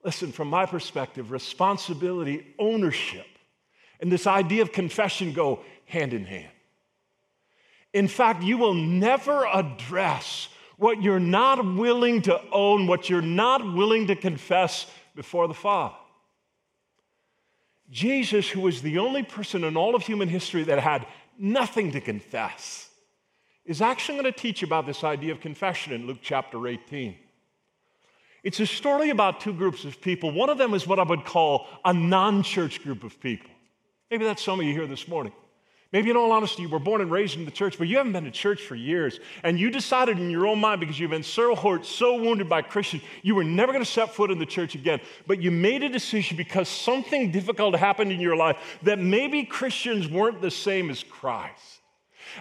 Listen, 0.02 0.32
from 0.32 0.49
my 0.49 0.67
perspective, 0.67 1.31
responsibility, 1.31 2.55
ownership, 2.58 3.26
and 4.00 4.11
this 4.11 4.26
idea 4.26 4.62
of 4.62 4.73
confession 4.73 5.32
go 5.32 5.61
hand 5.85 6.14
in 6.14 6.25
hand. 6.25 6.50
In 7.93 8.08
fact, 8.08 8.43
you 8.43 8.56
will 8.56 8.75
never 8.75 9.47
address 9.47 10.49
what 10.76 11.02
you're 11.02 11.20
not 11.20 11.62
willing 11.75 12.23
to 12.23 12.41
own, 12.50 12.87
what 12.87 13.11
you're 13.11 13.20
not 13.20 13.75
willing 13.75 14.06
to 14.06 14.17
confess 14.17 14.87
before 15.14 15.49
the 15.49 15.55
Father. 15.55 15.94
Jesus, 17.91 18.49
who 18.49 18.61
was 18.61 18.81
the 18.81 18.99
only 18.99 19.23
person 19.23 19.64
in 19.64 19.76
all 19.76 19.94
of 19.94 20.03
human 20.03 20.29
history 20.29 20.62
that 20.64 20.79
had 20.79 21.06
nothing 21.38 21.93
to 21.93 22.00
confess, 22.00 22.88
is 23.67 23.82
actually 23.82 24.19
going 24.19 24.32
to 24.32 24.38
teach 24.38 24.62
about 24.62 24.87
this 24.87 25.05
idea 25.05 25.32
of 25.32 25.41
confession 25.41 25.93
in 25.93 26.06
Luke 26.06 26.19
chapter 26.23 26.67
18. 26.67 27.17
It's 28.43 28.61
a 28.61 28.67
story 28.67 29.11
about 29.11 29.41
two 29.41 29.53
groups 29.53 29.85
of 29.85 30.01
people. 30.01 30.31
One 30.31 30.49
of 30.49 30.59
them 30.59 30.75
is 30.75 30.87
what 30.87 30.99
I 30.99 31.03
would 31.03 31.25
call 31.25 31.67
a 31.85 31.93
non 31.93 32.43
church 32.43 32.83
group 32.83 33.05
of 33.05 33.21
people. 33.21 33.51
Maybe 34.11 34.25
that's 34.25 34.43
some 34.43 34.59
of 34.61 34.67
you 34.67 34.73
here 34.73 34.87
this 34.87 35.07
morning. 35.07 35.33
Maybe, 35.93 36.09
in 36.11 36.17
all 36.17 36.31
honesty, 36.31 36.63
you 36.63 36.69
were 36.69 36.79
born 36.79 37.01
and 37.01 37.11
raised 37.11 37.37
in 37.37 37.45
the 37.45 37.51
church, 37.51 37.77
but 37.77 37.89
you 37.89 37.97
haven't 37.97 38.13
been 38.13 38.23
to 38.23 38.31
church 38.31 38.63
for 38.63 38.77
years. 38.77 39.19
And 39.43 39.59
you 39.59 39.71
decided 39.71 40.21
in 40.21 40.31
your 40.31 40.47
own 40.47 40.61
mind, 40.61 40.79
because 40.79 41.01
you've 41.01 41.11
been 41.11 41.25
so 41.25 41.57
hurt, 41.57 41.85
so 41.85 42.15
wounded 42.15 42.49
by 42.49 42.63
Christians, 42.63 43.03
you 43.23 43.35
were 43.35 43.43
never 43.43 43.73
going 43.73 43.85
to 43.85 43.91
set 43.91 44.15
foot 44.15 44.31
in 44.31 44.39
the 44.39 44.47
church 44.47 44.77
again. 44.77 45.01
But 45.27 45.43
you 45.43 45.51
made 45.51 45.83
a 45.83 45.89
decision 45.89 46.37
because 46.37 46.69
something 46.69 47.33
difficult 47.33 47.75
happened 47.75 48.13
in 48.13 48.21
your 48.21 48.37
life 48.37 48.57
that 48.85 49.01
maybe 49.01 49.43
Christians 49.43 50.09
weren't 50.09 50.41
the 50.41 50.51
same 50.53 50.91
as 50.91 51.03
Christ 51.03 51.80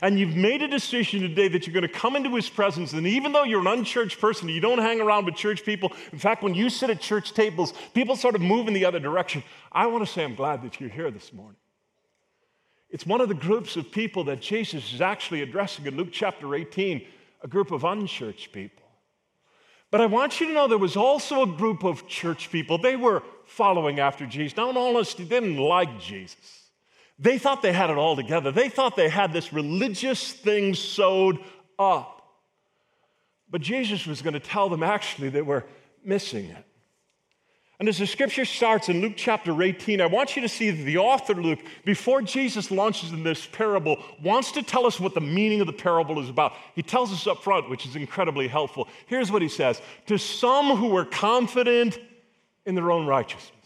and 0.01 0.19
you've 0.19 0.35
made 0.35 0.61
a 0.61 0.67
decision 0.67 1.21
today 1.21 1.47
that 1.47 1.65
you're 1.65 1.73
going 1.73 1.81
to 1.81 1.87
come 1.87 2.15
into 2.15 2.35
his 2.35 2.49
presence, 2.49 2.93
and 2.93 3.05
even 3.07 3.31
though 3.31 3.43
you're 3.43 3.61
an 3.61 3.67
unchurched 3.67 4.19
person, 4.19 4.49
you 4.49 4.59
don't 4.59 4.79
hang 4.79 5.01
around 5.01 5.25
with 5.25 5.35
church 5.35 5.63
people. 5.63 5.91
In 6.11 6.19
fact, 6.19 6.43
when 6.43 6.53
you 6.53 6.69
sit 6.69 6.89
at 6.89 6.99
church 7.01 7.33
tables, 7.33 7.73
people 7.93 8.15
sort 8.15 8.35
of 8.35 8.41
move 8.41 8.67
in 8.67 8.73
the 8.73 8.85
other 8.85 8.99
direction. 8.99 9.43
I 9.71 9.87
want 9.87 10.05
to 10.05 10.11
say 10.11 10.23
I'm 10.23 10.35
glad 10.35 10.61
that 10.63 10.79
you're 10.79 10.89
here 10.89 11.11
this 11.11 11.33
morning. 11.33 11.57
It's 12.89 13.05
one 13.05 13.21
of 13.21 13.27
the 13.29 13.35
groups 13.35 13.75
of 13.75 13.91
people 13.91 14.23
that 14.25 14.41
Jesus 14.41 14.93
is 14.93 15.01
actually 15.01 15.41
addressing 15.41 15.85
in 15.85 15.95
Luke 15.95 16.09
chapter 16.11 16.55
18, 16.55 17.05
a 17.43 17.47
group 17.47 17.71
of 17.71 17.83
unchurched 17.83 18.51
people. 18.51 18.83
But 19.91 20.01
I 20.01 20.05
want 20.05 20.39
you 20.39 20.47
to 20.47 20.53
know 20.53 20.67
there 20.67 20.77
was 20.77 20.97
also 20.97 21.41
a 21.43 21.47
group 21.47 21.83
of 21.83 22.07
church 22.07 22.51
people. 22.51 22.77
They 22.77 22.95
were 22.95 23.23
following 23.45 23.99
after 23.99 24.25
Jesus. 24.25 24.55
Now, 24.57 24.69
in 24.69 24.77
all 24.77 24.95
honesty, 24.95 25.23
they 25.23 25.39
didn't 25.39 25.57
like 25.57 25.99
Jesus. 25.99 26.58
They 27.19 27.37
thought 27.37 27.61
they 27.61 27.73
had 27.73 27.89
it 27.89 27.97
all 27.97 28.15
together. 28.15 28.51
They 28.51 28.69
thought 28.69 28.95
they 28.95 29.09
had 29.09 29.33
this 29.33 29.51
religious 29.51 30.31
thing 30.31 30.73
sewed 30.73 31.39
up. 31.77 32.19
But 33.49 33.61
Jesus 33.61 34.05
was 34.05 34.21
going 34.21 34.35
to 34.35 34.39
tell 34.39 34.69
them 34.69 34.83
actually 34.83 35.29
they 35.29 35.41
were 35.41 35.65
missing 36.03 36.45
it. 36.45 36.65
And 37.79 37.87
as 37.87 37.97
the 37.97 38.07
scripture 38.07 38.43
starts 38.43 38.89
in 38.89 38.99
Luke 38.99 39.13
chapter 39.15 39.61
18, 39.61 40.01
I 40.01 40.05
want 40.05 40.35
you 40.35 40.41
to 40.41 40.49
see 40.49 40.69
that 40.69 40.83
the 40.83 40.97
author, 40.97 41.33
Luke, 41.33 41.59
before 41.85 42.21
Jesus 42.21 42.71
launches 42.71 43.13
in 43.13 43.23
this 43.23 43.45
parable, 43.45 44.03
wants 44.21 44.51
to 44.53 44.63
tell 44.63 44.85
us 44.85 44.99
what 44.99 45.13
the 45.13 45.21
meaning 45.21 45.61
of 45.61 45.67
the 45.67 45.73
parable 45.73 46.19
is 46.21 46.27
about. 46.27 46.53
He 46.75 46.83
tells 46.83 47.13
us 47.13 47.25
up 47.25 47.41
front, 47.41 47.69
which 47.69 47.85
is 47.85 47.95
incredibly 47.95 48.49
helpful. 48.49 48.89
Here's 49.07 49.31
what 49.31 49.41
he 49.41 49.47
says 49.47 49.81
To 50.07 50.17
some 50.17 50.75
who 50.75 50.89
were 50.89 51.05
confident 51.05 51.99
in 52.65 52.75
their 52.75 52.91
own 52.91 53.07
righteousness. 53.07 53.58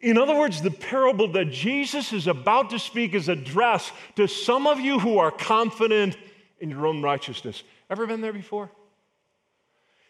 In 0.00 0.18
other 0.18 0.34
words, 0.34 0.60
the 0.60 0.70
parable 0.70 1.28
that 1.32 1.50
Jesus 1.50 2.12
is 2.12 2.26
about 2.26 2.70
to 2.70 2.78
speak 2.78 3.14
is 3.14 3.28
addressed 3.28 3.92
to 4.16 4.28
some 4.28 4.66
of 4.66 4.78
you 4.78 4.98
who 4.98 5.18
are 5.18 5.30
confident 5.30 6.16
in 6.60 6.70
your 6.70 6.86
own 6.86 7.02
righteousness. 7.02 7.62
Ever 7.88 8.06
been 8.06 8.20
there 8.20 8.32
before? 8.32 8.70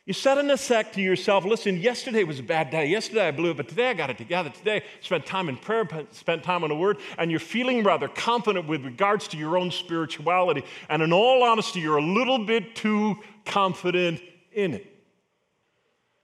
You 0.07 0.13
said 0.13 0.39
in 0.39 0.49
a 0.51 0.57
sec 0.57 0.93
to 0.93 1.01
yourself, 1.01 1.45
listen, 1.45 1.79
yesterday 1.79 2.23
was 2.23 2.39
a 2.39 2.43
bad 2.45 2.71
day. 2.71 2.87
Yesterday 2.87 3.27
I 3.27 3.33
blew 3.33 3.51
it, 3.51 3.57
but 3.57 3.69
today 3.69 3.91
I 3.91 3.95
got 3.95 4.09
it 4.09 4.17
together. 4.17 4.51
Today 4.51 4.77
I 4.77 4.83
spent 5.01 5.27
time 5.27 5.49
in 5.49 5.57
prayer, 5.57 5.89
spent 6.13 6.45
time 6.45 6.63
on 6.63 6.69
the 6.69 6.77
word, 6.77 6.99
and 7.19 7.29
you're 7.29 7.41
feeling 7.41 7.83
rather 7.83 8.07
confident 8.07 8.69
with 8.69 8.85
regards 8.85 9.27
to 9.29 9.37
your 9.37 9.59
own 9.59 9.73
spirituality. 9.73 10.63
And 10.89 11.03
in 11.03 11.13
all 11.13 11.43
honesty, 11.43 11.81
you're 11.81 11.97
a 11.97 12.03
little 12.03 12.45
bit 12.45 12.77
too 12.77 13.17
confident 13.45 14.21
in 14.53 14.75
it. 14.75 14.87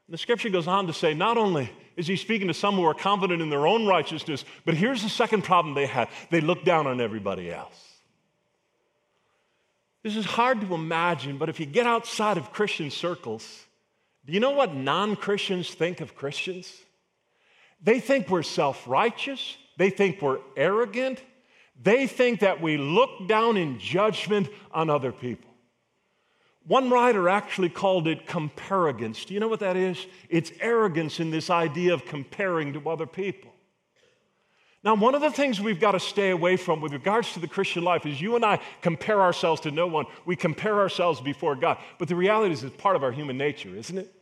The 0.09 0.19
scripture 0.19 0.51
goes 0.51 0.69
on 0.69 0.87
to 0.87 0.93
say, 0.93 1.13
not 1.13 1.37
only 1.37 1.71
is 1.97 2.07
he 2.07 2.17
speaking 2.17 2.49
to 2.49 2.55
some 2.55 2.75
who 2.75 2.85
are 2.85 2.95
confident 2.95 3.43
in 3.43 3.51
their 3.51 3.67
own 3.67 3.87
righteousness. 3.87 4.45
But 4.65 4.75
here's 4.75 5.03
the 5.03 5.09
second 5.09 5.43
problem 5.43 5.75
they 5.75 5.87
had 5.87 6.09
they 6.31 6.41
look 6.41 6.65
down 6.65 6.87
on 6.87 7.01
everybody 7.01 7.51
else. 7.51 7.89
This 10.03 10.17
is 10.17 10.25
hard 10.25 10.61
to 10.63 10.75
imagine, 10.75 11.39
but 11.39 11.49
if 11.49 11.61
you 11.61 11.67
get 11.67 11.87
outside 11.87 12.37
of 12.37 12.53
Christian 12.53 12.91
circles, 12.91 13.65
do 14.25 14.33
you 14.33 14.41
know 14.41 14.51
what 14.51 14.75
non 14.75 15.17
Christians 15.17 15.73
think 15.73 16.01
of 16.01 16.15
Christians? 16.17 16.73
They 17.83 18.01
think 18.01 18.29
we're 18.29 18.43
self 18.43 18.87
righteous, 18.87 19.57
They 19.77 19.91
think 19.91 20.23
we're 20.23 20.41
arrogant. 20.57 21.23
They 21.81 22.07
think 22.07 22.41
that 22.41 22.61
we 22.61 22.77
look 22.77 23.27
down 23.27 23.57
in 23.57 23.79
judgment 23.79 24.49
on 24.73 24.91
other 24.91 25.11
people. 25.11 25.52
One 26.67 26.91
writer 26.91 27.29
actually 27.29 27.69
called 27.69 28.07
it 28.07 28.27
comparigance. 28.27 29.25
Do 29.25 29.35
you 29.35 29.41
know 29.41 29.49
what 29.49 29.61
that 29.61 29.77
is? 29.77 30.07
It's 30.29 30.53
arrogance 30.61 31.19
in 31.19 31.31
this 31.31 31.51
idea 31.51 31.93
of 31.93 32.05
comparing 32.05 32.73
to 32.75 32.89
other 32.89 33.07
people. 33.07 33.53
Now, 34.85 34.97
one 34.97 35.15
of 35.15 35.21
the 35.21 35.31
things 35.31 35.61
we've 35.61 35.79
got 35.79 35.93
to 35.93 36.01
stay 36.01 36.31
away 36.31 36.57
from 36.57 36.81
with 36.81 36.93
regards 36.93 37.35
to 37.35 37.41
the 37.41 37.47
Christian 37.47 37.85
life 37.85 38.05
is 38.05 38.21
you 38.21 38.35
and 38.35 38.45
I 38.45 38.61
compare 38.81 39.23
ourselves 39.23 39.61
to 39.63 39.71
no 39.71 39.87
one. 39.87 40.07
We 40.25 40.35
compare 40.35 40.81
ourselves 40.81 41.21
before 41.21 41.55
God. 41.55 41.79
But 41.99 42.09
the 42.09 42.17
reality 42.17 42.53
is, 42.53 42.65
it's 42.65 42.77
part 42.77 42.97
of 42.97 43.05
our 43.05 43.13
human 43.13 43.39
nature, 43.39 43.75
isn't 43.77 43.97
it? 43.97 44.13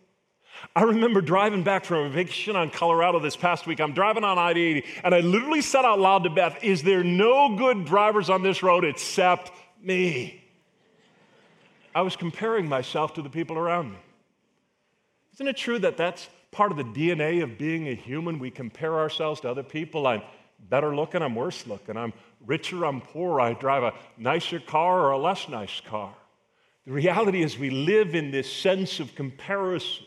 I 0.76 0.82
remember 0.82 1.23
driving 1.23 1.62
back 1.62 1.87
from 1.87 2.04
a 2.04 2.11
vacation 2.11 2.56
on 2.56 2.68
Colorado 2.68 3.20
this 3.20 3.37
past 3.37 3.66
week. 3.66 3.80
I'm 3.80 3.94
driving 3.94 4.25
on 4.25 4.38
I 4.38 4.50
80, 4.50 4.85
and 5.04 5.14
I 5.14 5.20
literally 5.20 5.62
said 5.62 5.87
out 5.87 5.99
loud 5.99 6.25
to 6.25 6.30
Beth, 6.30 6.62
Is 6.62 6.82
there 6.82 7.02
no 7.02 7.56
good 7.56 7.87
drivers 7.87 8.28
on 8.28 8.42
this 8.42 8.62
road 8.62 8.85
except 8.85 9.52
me? 9.80 10.39
I 11.94 12.02
was 12.02 12.16
comparing 12.16 12.68
myself 12.68 13.14
to 13.14 13.23
the 13.23 13.30
people 13.30 13.59
around 13.59 13.92
me. 13.92 13.99
Isn't 15.35 15.49
it 15.49 15.56
true 15.56 15.78
that 15.80 15.97
that's 15.97 16.28
part 16.50 16.70
of 16.70 16.76
the 16.76 16.85
DNA 16.85 17.42
of 17.42 17.59
being 17.59 17.88
a 17.88 17.94
human? 17.94 18.38
We 18.38 18.50
compare 18.50 18.99
ourselves 18.99 19.40
to 19.40 19.50
other 19.50 19.62
people. 19.62 20.06
I'm 20.06 20.23
better 20.68 20.94
looking, 20.94 21.23
I'm 21.23 21.35
worse 21.35 21.66
looking. 21.66 21.97
I'm 21.97 22.12
richer, 22.47 22.85
I'm 22.85 23.00
poorer. 23.00 23.40
I 23.40 23.54
drive 23.54 23.82
a 23.82 23.94
nicer 24.16 24.61
car 24.61 25.00
or 25.00 25.11
a 25.11 25.18
less 25.18 25.49
nice 25.49 25.80
car. 25.80 26.14
The 26.87 26.92
reality 26.92 27.42
is, 27.42 27.59
we 27.59 27.70
live 27.70 28.14
in 28.14 28.30
this 28.30 28.50
sense 28.50 29.00
of 29.00 29.14
comparison. 29.14 30.06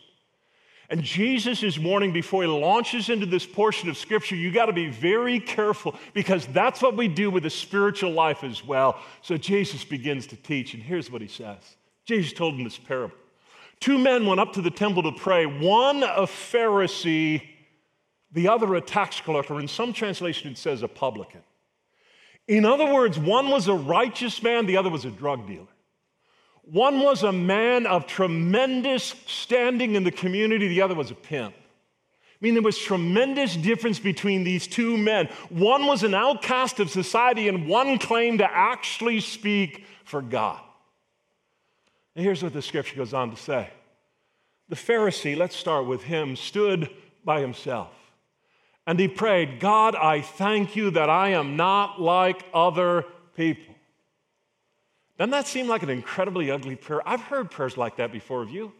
And 0.93 1.01
Jesus 1.01 1.63
is 1.63 1.79
warning 1.79 2.13
before 2.13 2.43
he 2.43 2.47
launches 2.47 3.09
into 3.09 3.25
this 3.25 3.47
portion 3.47 3.89
of 3.89 3.97
Scripture, 3.97 4.35
you 4.35 4.51
got 4.51 4.67
to 4.67 4.73
be 4.73 4.91
very 4.91 5.39
careful 5.39 5.95
because 6.13 6.45
that's 6.45 6.83
what 6.83 6.95
we 6.95 7.07
do 7.07 7.31
with 7.31 7.41
the 7.41 7.49
spiritual 7.49 8.11
life 8.11 8.43
as 8.43 8.63
well. 8.63 8.99
So 9.23 9.35
Jesus 9.35 9.83
begins 9.83 10.27
to 10.27 10.35
teach, 10.35 10.75
and 10.75 10.83
here's 10.83 11.09
what 11.09 11.23
he 11.23 11.27
says 11.27 11.77
Jesus 12.05 12.31
told 12.31 12.53
him 12.53 12.63
this 12.63 12.77
parable. 12.77 13.15
Two 13.79 13.97
men 13.97 14.27
went 14.27 14.39
up 14.39 14.53
to 14.53 14.61
the 14.61 14.69
temple 14.69 15.01
to 15.01 15.11
pray, 15.11 15.47
one 15.47 16.03
a 16.03 16.27
Pharisee, 16.27 17.41
the 18.31 18.47
other 18.47 18.75
a 18.75 18.81
tax 18.81 19.19
collector. 19.19 19.59
In 19.59 19.67
some 19.67 19.93
translation, 19.93 20.51
it 20.51 20.59
says 20.59 20.83
a 20.83 20.87
publican. 20.87 21.41
In 22.47 22.65
other 22.65 22.93
words, 22.93 23.17
one 23.17 23.49
was 23.49 23.67
a 23.67 23.73
righteous 23.73 24.43
man, 24.43 24.67
the 24.67 24.77
other 24.77 24.91
was 24.91 25.05
a 25.05 25.09
drug 25.09 25.47
dealer. 25.47 25.72
One 26.63 26.99
was 26.99 27.23
a 27.23 27.31
man 27.31 27.85
of 27.85 28.07
tremendous 28.07 29.15
standing 29.27 29.95
in 29.95 30.03
the 30.03 30.11
community, 30.11 30.67
the 30.67 30.81
other 30.81 30.95
was 30.95 31.11
a 31.11 31.15
pimp. 31.15 31.53
I 31.55 32.45
mean, 32.45 32.55
there 32.55 32.63
was 32.63 32.77
tremendous 32.77 33.55
difference 33.55 33.99
between 33.99 34.43
these 34.43 34.67
two 34.67 34.97
men. 34.97 35.29
One 35.49 35.85
was 35.85 36.03
an 36.03 36.13
outcast 36.13 36.79
of 36.79 36.89
society, 36.89 37.47
and 37.47 37.67
one 37.67 37.97
claimed 37.97 38.39
to 38.39 38.49
actually 38.51 39.21
speak 39.21 39.85
for 40.03 40.21
God. 40.21 40.59
And 42.15 42.25
here's 42.25 42.43
what 42.43 42.53
the 42.53 42.61
scripture 42.61 42.95
goes 42.95 43.13
on 43.13 43.31
to 43.31 43.37
say 43.37 43.69
The 44.69 44.75
Pharisee, 44.75 45.37
let's 45.37 45.55
start 45.55 45.85
with 45.85 46.03
him, 46.03 46.35
stood 46.35 46.89
by 47.23 47.39
himself. 47.39 47.91
And 48.85 48.99
he 48.99 49.07
prayed, 49.07 49.59
God, 49.59 49.95
I 49.95 50.21
thank 50.21 50.75
you 50.75 50.91
that 50.91 51.09
I 51.09 51.29
am 51.29 51.55
not 51.55 52.01
like 52.01 52.43
other 52.53 53.05
people. 53.35 53.72
Doesn't 55.23 55.31
that 55.31 55.47
seem 55.47 55.69
like 55.69 55.83
an 55.83 55.89
incredibly 55.89 56.51
ugly 56.51 56.75
prayer? 56.75 57.01
I've 57.07 57.21
heard 57.21 57.49
prayers 57.49 57.77
like 57.77 57.95
that 57.95 58.11
before 58.11 58.41
of 58.41 58.49
you. 58.49 58.73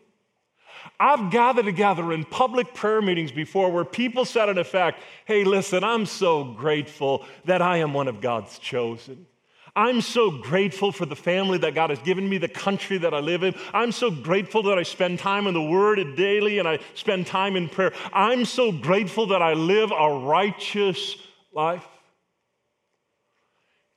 I've 1.00 1.32
gathered 1.32 1.64
together 1.64 2.12
in 2.12 2.26
public 2.26 2.74
prayer 2.74 3.02
meetings 3.02 3.32
before 3.32 3.72
where 3.72 3.86
people 3.86 4.26
said, 4.26 4.50
in 4.50 4.58
effect, 4.58 5.02
Hey, 5.24 5.46
listen, 5.46 5.86
I'm 5.86 6.06
so 6.06 6.44
grateful 6.44 7.26
that 7.46 7.62
I 7.62 7.78
am 7.78 7.94
one 7.94 8.10
of 8.10 8.20
God's 8.20 8.60
chosen. 8.60 9.26
I'm 9.74 10.02
so 10.02 10.32
grateful 10.32 10.92
for 10.92 11.06
the 11.06 11.16
family 11.16 11.60
that 11.60 11.76
God 11.76 11.92
has 11.92 12.00
given 12.00 12.28
me, 12.28 12.40
the 12.40 12.50
country 12.50 12.98
that 12.98 13.14
I 13.14 13.22
live 13.22 13.44
in. 13.44 13.56
I'm 13.74 13.94
so 13.94 14.12
grateful 14.12 14.64
that 14.64 14.78
I 14.78 14.84
spend 14.84 15.20
time 15.20 15.48
in 15.48 15.54
the 15.54 15.64
Word 15.64 15.98
daily 16.18 16.60
and 16.60 16.68
I 16.68 16.80
spend 16.94 17.26
time 17.26 17.56
in 17.56 17.70
prayer. 17.70 17.94
I'm 18.12 18.44
so 18.44 18.70
grateful 18.74 19.28
that 19.28 19.42
I 19.42 19.54
live 19.54 19.94
a 19.98 20.10
righteous 20.14 21.16
life. 21.54 21.88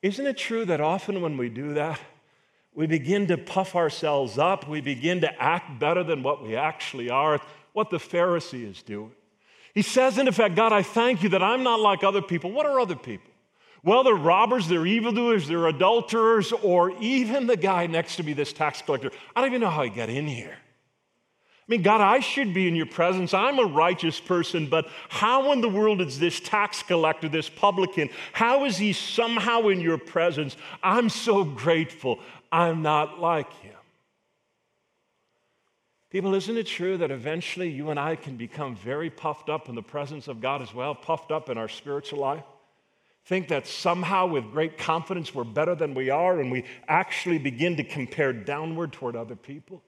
Isn't 0.01 0.29
it 0.29 0.37
true 0.37 0.65
that 0.67 0.81
often 0.81 1.21
when 1.23 1.37
we 1.39 1.49
do 1.49 1.75
that, 1.75 1.99
we 2.77 2.87
begin 2.87 3.27
to 3.29 3.39
puff 3.39 3.75
ourselves 3.75 4.39
up. 4.39 4.69
We 4.69 4.83
begin 4.83 5.23
to 5.23 5.43
act 5.43 5.81
better 5.81 6.05
than 6.05 6.23
what 6.23 6.43
we 6.43 6.55
actually 6.55 7.11
are. 7.11 7.41
What 7.73 7.91
the 7.91 7.97
Pharisee 7.97 8.71
is 8.71 8.83
doing. 8.83 9.13
He 9.75 9.83
says, 9.83 10.19
in 10.19 10.29
effect, 10.29 10.55
God, 10.55 10.73
I 10.73 10.83
thank 10.83 11.23
you 11.23 11.31
that 11.31 11.43
I'm 11.43 11.63
not 11.63 11.81
like 11.81 12.05
other 12.05 12.23
people. 12.23 12.53
What 12.53 12.67
are 12.67 12.79
other 12.79 12.95
people? 12.95 13.31
Well, 13.83 14.05
they're 14.05 14.15
robbers, 14.15 14.69
they're 14.69 14.87
evildoers, 14.87 15.47
they're 15.47 15.67
adulterers, 15.67 16.53
or 16.53 16.91
even 17.01 17.47
the 17.47 17.57
guy 17.57 17.87
next 17.87 18.17
to 18.17 18.23
me, 18.23 18.33
this 18.33 18.53
tax 18.53 18.83
collector. 18.83 19.11
I 19.35 19.41
don't 19.41 19.51
even 19.51 19.61
know 19.61 19.71
how 19.71 19.83
he 19.83 19.91
got 19.91 20.09
in 20.09 20.27
here. 20.27 20.57
I 21.69 21.73
mean, 21.73 21.83
God, 21.83 22.01
I 22.01 22.21
should 22.21 22.55
be 22.55 22.69
in 22.69 22.77
your 22.77 22.87
presence. 22.87 23.35
I'm 23.35 23.59
a 23.59 23.65
righteous 23.65 24.21
person, 24.21 24.69
but 24.69 24.87
how 25.09 25.51
in 25.51 25.61
the 25.61 25.69
world 25.69 26.01
is 26.01 26.17
this 26.17 26.39
tax 26.39 26.85
collector, 26.85 27.29
this 27.29 27.49
publican, 27.49 28.09
how 28.33 28.67
is 28.67 28.77
he 28.77 28.93
somehow 28.93 29.67
in 29.69 29.81
your 29.81 29.99
presence? 29.99 30.57
I'm 30.81 31.09
so 31.09 31.43
grateful. 31.43 32.21
I'm 32.53 32.83
not 32.83 33.19
like 33.19 33.53
him. 33.55 33.73
People, 36.11 36.35
isn't 36.35 36.57
it 36.57 36.69
true 36.69 36.99
that 36.99 37.11
eventually 37.11 37.69
you 37.69 37.91
and 37.91 37.99
I 37.99 38.15
can 38.15 38.37
become 38.37 38.77
very 38.77 39.11
puffed 39.11 39.49
up 39.49 39.69
in 39.69 39.75
the 39.75 39.83
presence 39.83 40.29
of 40.29 40.41
God 40.41 40.63
as 40.63 40.73
well, 40.73 40.95
puffed 40.95 41.33
up 41.33 41.51
in 41.51 41.59
our 41.59 41.69
spiritual 41.69 42.21
life? 42.21 42.45
Think 43.25 43.49
that 43.49 43.67
somehow 43.67 44.29
with 44.29 44.53
great 44.53 44.79
confidence 44.79 45.35
we're 45.35 45.43
better 45.43 45.75
than 45.75 45.95
we 45.95 46.11
are, 46.11 46.41
and 46.41 46.53
we 46.53 46.65
actually 46.87 47.39
begin 47.39 47.77
to 47.79 47.83
compare 47.83 48.33
downward 48.33 48.93
toward 48.93 49.17
other 49.17 49.35
people? 49.35 49.83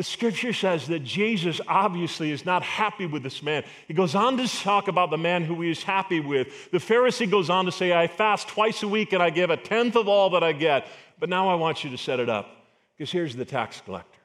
The 0.00 0.04
scripture 0.04 0.54
says 0.54 0.86
that 0.86 1.00
Jesus 1.00 1.60
obviously 1.68 2.30
is 2.30 2.46
not 2.46 2.62
happy 2.62 3.04
with 3.04 3.22
this 3.22 3.42
man. 3.42 3.64
He 3.86 3.92
goes 3.92 4.14
on 4.14 4.38
to 4.38 4.48
talk 4.48 4.88
about 4.88 5.10
the 5.10 5.18
man 5.18 5.44
who 5.44 5.60
he 5.60 5.70
is 5.70 5.82
happy 5.82 6.20
with. 6.20 6.70
The 6.70 6.78
Pharisee 6.78 7.30
goes 7.30 7.50
on 7.50 7.66
to 7.66 7.70
say, 7.70 7.92
I 7.92 8.06
fast 8.06 8.48
twice 8.48 8.82
a 8.82 8.88
week 8.88 9.12
and 9.12 9.22
I 9.22 9.28
give 9.28 9.50
a 9.50 9.58
tenth 9.58 9.96
of 9.96 10.08
all 10.08 10.30
that 10.30 10.42
I 10.42 10.52
get. 10.52 10.86
But 11.18 11.28
now 11.28 11.50
I 11.50 11.54
want 11.56 11.84
you 11.84 11.90
to 11.90 11.98
set 11.98 12.18
it 12.18 12.30
up 12.30 12.48
because 12.96 13.12
here's 13.12 13.36
the 13.36 13.44
tax 13.44 13.82
collector. 13.82 14.18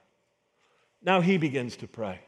Now 1.03 1.19
he 1.19 1.35
begins 1.35 1.75
to 1.75 1.87
pray. 1.87 2.21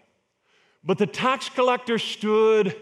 But 0.84 0.98
the 0.98 1.08
tax 1.08 1.48
collector 1.48 2.00
stood 2.00 2.76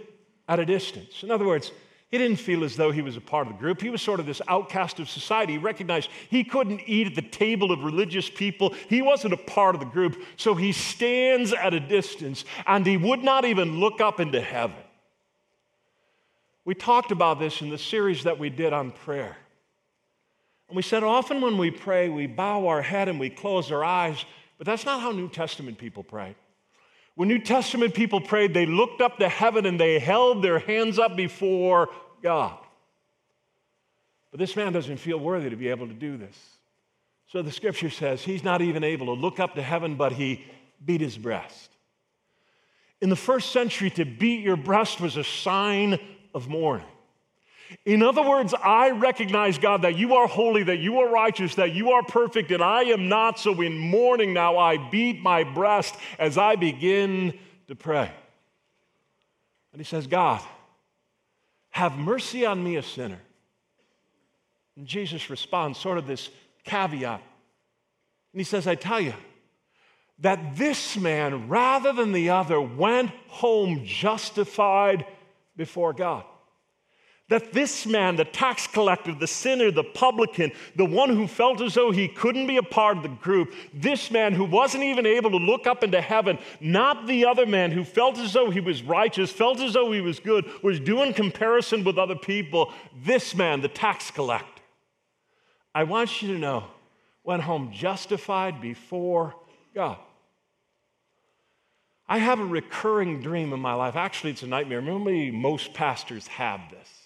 at 0.48 0.60
a 0.60 0.66
distance. 0.66 1.22
In 1.22 1.30
other 1.30 1.46
words, 1.46 1.72
he 2.12 2.20
didn't 2.20 2.38
feel 2.38 2.64
as 2.64 2.76
though 2.76 2.92
he 2.92 3.02
was 3.02 3.18
a 3.18 3.22
part 3.22 3.48
of 3.48 3.54
the 3.54 3.60
group. 3.60 3.82
He 3.82 3.90
was 3.90 4.02
sort 4.02 4.20
of 4.20 4.26
this 4.26 4.42
outcast 4.48 5.00
of 5.00 5.10
society. 5.10 5.54
He 5.54 5.58
recognized 5.58 6.10
he 6.30 6.44
couldn't 6.44 6.82
eat 6.86 7.08
at 7.08 7.16
the 7.16 7.22
table 7.22 7.72
of 7.72 7.84
religious 7.84 8.30
people. 8.30 8.74
He 8.88 9.02
wasn't 9.02 9.34
a 9.34 9.38
part 9.38 9.76
of 9.76 9.82
the 9.82 9.88
group. 9.88 10.22
So 10.38 10.54
he 10.54 10.72
stands 10.72 11.52
at 11.52 11.74
a 11.74 11.80
distance 11.80 12.46
and 12.68 12.86
he 12.86 12.96
would 12.96 13.24
not 13.24 13.44
even 13.44 13.80
look 13.80 14.02
up 14.02 14.20
into 14.20 14.40
heaven. 14.40 14.78
We 16.64 16.76
talked 16.76 17.12
about 17.12 17.40
this 17.40 17.62
in 17.62 17.70
the 17.70 17.78
series 17.78 18.24
that 18.24 18.40
we 18.40 18.50
did 18.50 18.72
on 18.72 18.92
prayer. 18.92 19.38
And 20.68 20.76
we 20.76 20.82
said 20.84 21.04
often 21.04 21.42
when 21.42 21.58
we 21.58 21.70
pray, 21.70 22.10
we 22.10 22.28
bow 22.28 22.68
our 22.68 22.82
head 22.82 23.10
and 23.10 23.20
we 23.20 23.30
close 23.30 23.72
our 23.72 23.84
eyes, 23.84 24.26
but 24.58 24.66
that's 24.66 24.86
not 24.86 25.02
how 25.02 25.12
New 25.12 25.30
Testament 25.30 25.78
people 25.78 26.04
pray. 26.04 26.36
When 27.16 27.30
New 27.30 27.40
Testament 27.40 27.94
people 27.94 28.20
prayed, 28.20 28.54
they 28.54 28.66
looked 28.66 29.02
up 29.02 29.18
to 29.20 29.30
heaven 29.30 29.66
and 29.66 29.80
they 29.80 30.00
held 30.00 30.44
their 30.44 30.60
hands 30.60 31.00
up 31.00 31.16
before 31.16 31.90
God. 32.22 32.58
But 34.32 34.40
this 34.40 34.56
man 34.56 34.74
doesn't 34.74 34.98
feel 34.98 35.18
worthy 35.18 35.50
to 35.50 35.56
be 35.56 35.70
able 35.70 35.88
to 35.88 35.94
do 35.94 36.18
this. 36.18 36.38
So 37.28 37.42
the 37.42 37.52
scripture 37.52 37.90
says 37.90 38.22
he's 38.22 38.44
not 38.44 38.62
even 38.62 38.84
able 38.84 39.08
to 39.08 39.14
look 39.14 39.40
up 39.40 39.56
to 39.56 39.62
heaven, 39.62 39.96
but 39.96 40.12
he 40.12 40.46
beat 40.84 41.02
his 41.02 41.18
breast. 41.18 41.72
In 43.02 43.10
the 43.10 43.16
first 43.16 43.52
century, 43.52 43.90
to 43.92 44.06
beat 44.06 44.42
your 44.44 44.58
breast 44.58 45.00
was 45.00 45.16
a 45.18 45.24
sign 45.24 46.00
of 46.34 46.48
mourning. 46.50 46.86
In 47.86 48.04
other 48.04 48.22
words, 48.22 48.54
I 48.54 48.92
recognize, 48.92 49.58
God, 49.58 49.84
that 49.84 49.98
you 49.98 50.16
are 50.16 50.28
holy, 50.28 50.64
that 50.64 50.78
you 50.78 51.00
are 51.00 51.10
righteous, 51.10 51.56
that 51.56 51.74
you 51.74 51.92
are 51.92 52.04
perfect, 52.04 52.52
and 52.52 52.64
I 52.64 52.84
am 52.84 53.10
not. 53.10 53.40
So 53.40 53.60
in 53.62 53.78
mourning 53.78 54.34
now, 54.34 54.58
I 54.58 54.78
beat 54.78 55.22
my 55.22 55.44
breast 55.44 55.96
as 56.20 56.38
I 56.38 56.56
begin 56.56 57.38
to 57.68 57.76
pray. 57.76 58.12
And 59.72 59.80
he 59.80 59.84
says, 59.84 60.08
God, 60.08 60.42
have 61.72 61.98
mercy 61.98 62.46
on 62.46 62.64
me, 62.64 62.76
a 62.78 62.84
sinner. 62.84 63.20
And 64.78 64.86
Jesus 64.88 65.30
responds, 65.30 65.80
sort 65.80 65.98
of 65.98 66.08
this 66.08 66.30
caveat. 66.64 67.22
And 68.34 68.40
he 68.40 68.44
says, 68.44 68.68
I 68.68 68.76
tell 68.76 69.00
you, 69.00 69.14
that 70.20 70.56
this 70.56 70.96
man, 70.96 71.50
rather 71.50 71.92
than 71.92 72.14
the 72.14 72.30
other, 72.30 72.62
went 72.62 73.12
home 73.28 73.82
justified 73.84 75.06
before 75.58 75.94
God. 75.94 76.24
That 77.30 77.54
this 77.54 77.88
man, 77.88 78.18
the 78.18 78.26
tax 78.26 78.68
collector, 78.68 79.16
the 79.16 79.26
sinner, 79.26 79.72
the 79.72 79.84
publican, 79.84 80.52
the 80.76 80.86
one 80.86 81.10
who 81.10 81.28
felt 81.28 81.60
as 81.60 81.74
though 81.74 81.90
he 81.90 82.08
couldn't 82.08 82.46
be 82.46 82.58
a 82.58 82.64
part 82.64 82.98
of 82.98 83.04
the 83.04 83.10
group, 83.10 83.52
this 83.74 84.12
man 84.12 84.34
who 84.34 84.44
wasn't 84.46 84.84
even 84.84 85.08
able 85.08 85.32
to 85.32 85.38
look 85.38 85.66
up 85.66 85.84
into 85.84 86.00
heaven, 86.02 86.38
not 86.60 87.08
the 87.08 87.26
other 87.26 87.48
man 87.48 87.72
who 87.72 87.84
felt 87.84 88.20
as 88.20 88.34
though 88.34 88.52
he 88.52 88.60
was 88.60 88.84
righteous, 88.84 89.32
felt 89.32 89.60
as 89.60 89.74
though 89.74 89.92
he 89.92 90.02
was 90.02 90.20
good, 90.20 90.46
was 90.62 90.80
doing 90.80 91.14
comparison 91.14 91.84
with 91.84 91.98
other 91.98 92.16
people, 92.16 92.72
this 93.04 93.34
man, 93.34 93.62
the 93.62 93.70
tax 93.70 94.12
collector, 94.12 94.62
I 95.74 95.84
want 95.84 96.22
you 96.22 96.32
to 96.34 96.40
know, 96.40 96.66
went 97.24 97.42
home 97.42 97.72
justified 97.74 98.62
before 98.62 99.34
God. 99.74 99.98
I 102.08 102.20
have 102.20 102.40
a 102.40 102.46
recurring 102.46 103.22
dream 103.22 103.52
in 103.52 103.60
my 103.60 103.74
life. 103.74 103.96
Actually, 103.96 104.32
it's 104.32 104.44
a 104.44 104.48
nightmare. 104.48 104.80
Remember, 104.80 105.12
most 105.36 105.74
pastors 105.74 106.28
have 106.28 106.62
this. 106.70 107.05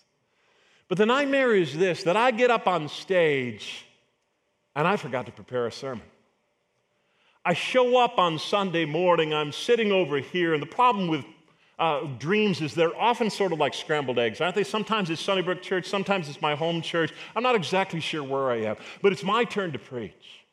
But 0.89 0.98
the 0.98 1.05
nightmare 1.05 1.55
is 1.55 1.77
this 1.77 2.03
that 2.03 2.17
I 2.17 2.31
get 2.31 2.51
up 2.51 2.67
on 2.67 2.89
stage 2.89 3.86
and 4.75 4.88
I 4.88 4.98
forgot 4.98 5.27
to 5.27 5.31
prepare 5.31 5.67
a 5.67 5.72
sermon. 5.72 6.03
I 7.46 7.53
show 7.53 7.98
up 7.98 8.17
on 8.17 8.38
Sunday 8.38 8.86
morning, 8.86 9.34
I'm 9.34 9.51
sitting 9.51 9.91
over 9.91 10.17
here, 10.17 10.53
and 10.53 10.62
the 10.62 10.67
problem 10.67 11.08
with 11.08 11.24
uh, 11.77 12.01
dreams 12.17 12.60
is 12.62 12.75
they're 12.75 12.96
often 13.00 13.29
sort 13.29 13.53
of 13.53 13.60
like 13.60 13.74
scrambled 13.74 14.19
eggs, 14.19 14.41
aren't 14.41 14.55
they? 14.55 14.65
Sometimes 14.65 15.10
it's 15.10 15.22
Sunnybrook 15.22 15.62
Church, 15.62 15.86
sometimes 15.88 16.27
it's 16.27 16.41
my 16.41 16.55
home 16.55 16.81
church. 16.81 17.13
I'm 17.36 17.43
not 17.43 17.55
exactly 17.55 18.01
sure 18.01 18.24
where 18.24 18.51
I 18.51 18.63
am, 18.63 18.75
but 19.01 19.13
it's 19.13 19.24
my 19.24 19.46
turn 19.46 19.72
to 19.72 19.79
preach. 19.79 20.43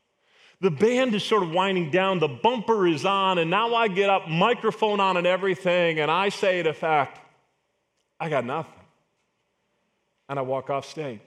The 0.61 0.71
band 0.71 1.15
is 1.15 1.25
sort 1.25 1.43
of 1.43 1.51
winding 1.51 1.91
down, 1.91 2.19
the 2.19 2.29
bumper 2.29 2.87
is 2.87 3.05
on, 3.05 3.39
and 3.39 3.51
now 3.51 3.75
I 3.75 3.89
get 3.89 4.09
up, 4.09 4.29
microphone 4.29 5.01
on, 5.01 5.17
and 5.17 5.27
everything, 5.27 5.99
and 5.99 6.11
I 6.11 6.29
say, 6.29 6.61
in 6.61 6.67
effect, 6.67 7.19
I 8.21 8.29
got 8.29 8.45
nothing 8.45 8.76
and 10.29 10.39
I 10.39 10.43
walk 10.43 10.71
off 10.71 10.87
stage. 10.87 11.21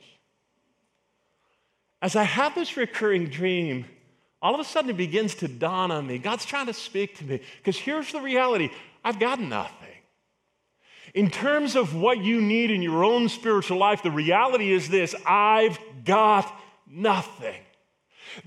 As 2.01 2.15
I 2.15 2.23
have 2.23 2.55
this 2.55 2.77
recurring 2.77 3.27
dream, 3.27 3.85
all 4.41 4.53
of 4.53 4.59
a 4.59 4.63
sudden 4.63 4.89
it 4.89 4.97
begins 4.97 5.35
to 5.35 5.47
dawn 5.47 5.91
on 5.91 6.07
me. 6.07 6.17
God's 6.17 6.45
trying 6.45 6.67
to 6.67 6.73
speak 6.73 7.17
to 7.17 7.25
me 7.25 7.41
because 7.57 7.77
here's 7.77 8.11
the 8.11 8.21
reality 8.21 8.69
I've 9.03 9.19
got 9.19 9.39
nothing. 9.39 9.87
In 11.13 11.29
terms 11.29 11.75
of 11.75 11.95
what 11.95 12.19
you 12.19 12.39
need 12.39 12.71
in 12.71 12.81
your 12.81 13.03
own 13.03 13.29
spiritual 13.29 13.77
life, 13.77 14.03
the 14.03 14.11
reality 14.11 14.71
is 14.71 14.89
this 14.89 15.15
I've 15.25 15.79
got 16.05 16.53
nothing. 16.87 17.61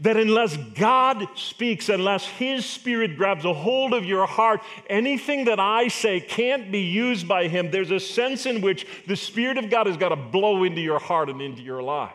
That 0.00 0.16
unless 0.16 0.56
God 0.56 1.26
speaks, 1.34 1.88
unless 1.88 2.26
His 2.26 2.64
Spirit 2.64 3.16
grabs 3.16 3.44
a 3.44 3.52
hold 3.52 3.94
of 3.94 4.04
your 4.04 4.26
heart, 4.26 4.60
anything 4.88 5.46
that 5.46 5.60
I 5.60 5.88
say 5.88 6.20
can't 6.20 6.70
be 6.70 6.80
used 6.80 7.28
by 7.28 7.48
Him. 7.48 7.70
There's 7.70 7.90
a 7.90 8.00
sense 8.00 8.46
in 8.46 8.60
which 8.60 8.86
the 9.06 9.16
Spirit 9.16 9.58
of 9.58 9.70
God 9.70 9.86
has 9.86 9.96
got 9.96 10.10
to 10.10 10.16
blow 10.16 10.64
into 10.64 10.80
your 10.80 10.98
heart 10.98 11.28
and 11.28 11.40
into 11.40 11.62
your 11.62 11.82
life. 11.82 12.12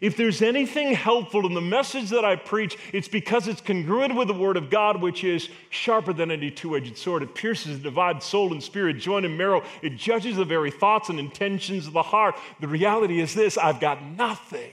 If 0.00 0.16
there's 0.16 0.40
anything 0.40 0.94
helpful 0.94 1.46
in 1.46 1.54
the 1.54 1.60
message 1.60 2.10
that 2.10 2.24
I 2.24 2.36
preach, 2.36 2.78
it's 2.92 3.08
because 3.08 3.48
it's 3.48 3.60
congruent 3.60 4.14
with 4.14 4.28
the 4.28 4.34
Word 4.34 4.56
of 4.56 4.70
God, 4.70 5.02
which 5.02 5.24
is 5.24 5.48
sharper 5.70 6.12
than 6.12 6.30
any 6.30 6.50
two 6.50 6.76
edged 6.76 6.96
sword. 6.96 7.22
It 7.22 7.34
pierces, 7.34 7.78
divides 7.78 8.24
soul 8.24 8.52
and 8.52 8.62
spirit, 8.62 8.98
joint 8.98 9.26
and 9.26 9.36
marrow. 9.36 9.62
It 9.82 9.96
judges 9.96 10.36
the 10.36 10.44
very 10.44 10.70
thoughts 10.70 11.08
and 11.08 11.18
intentions 11.18 11.86
of 11.86 11.92
the 11.92 12.02
heart. 12.02 12.36
The 12.60 12.68
reality 12.68 13.20
is 13.20 13.34
this 13.34 13.58
I've 13.58 13.80
got 13.80 14.02
nothing 14.02 14.70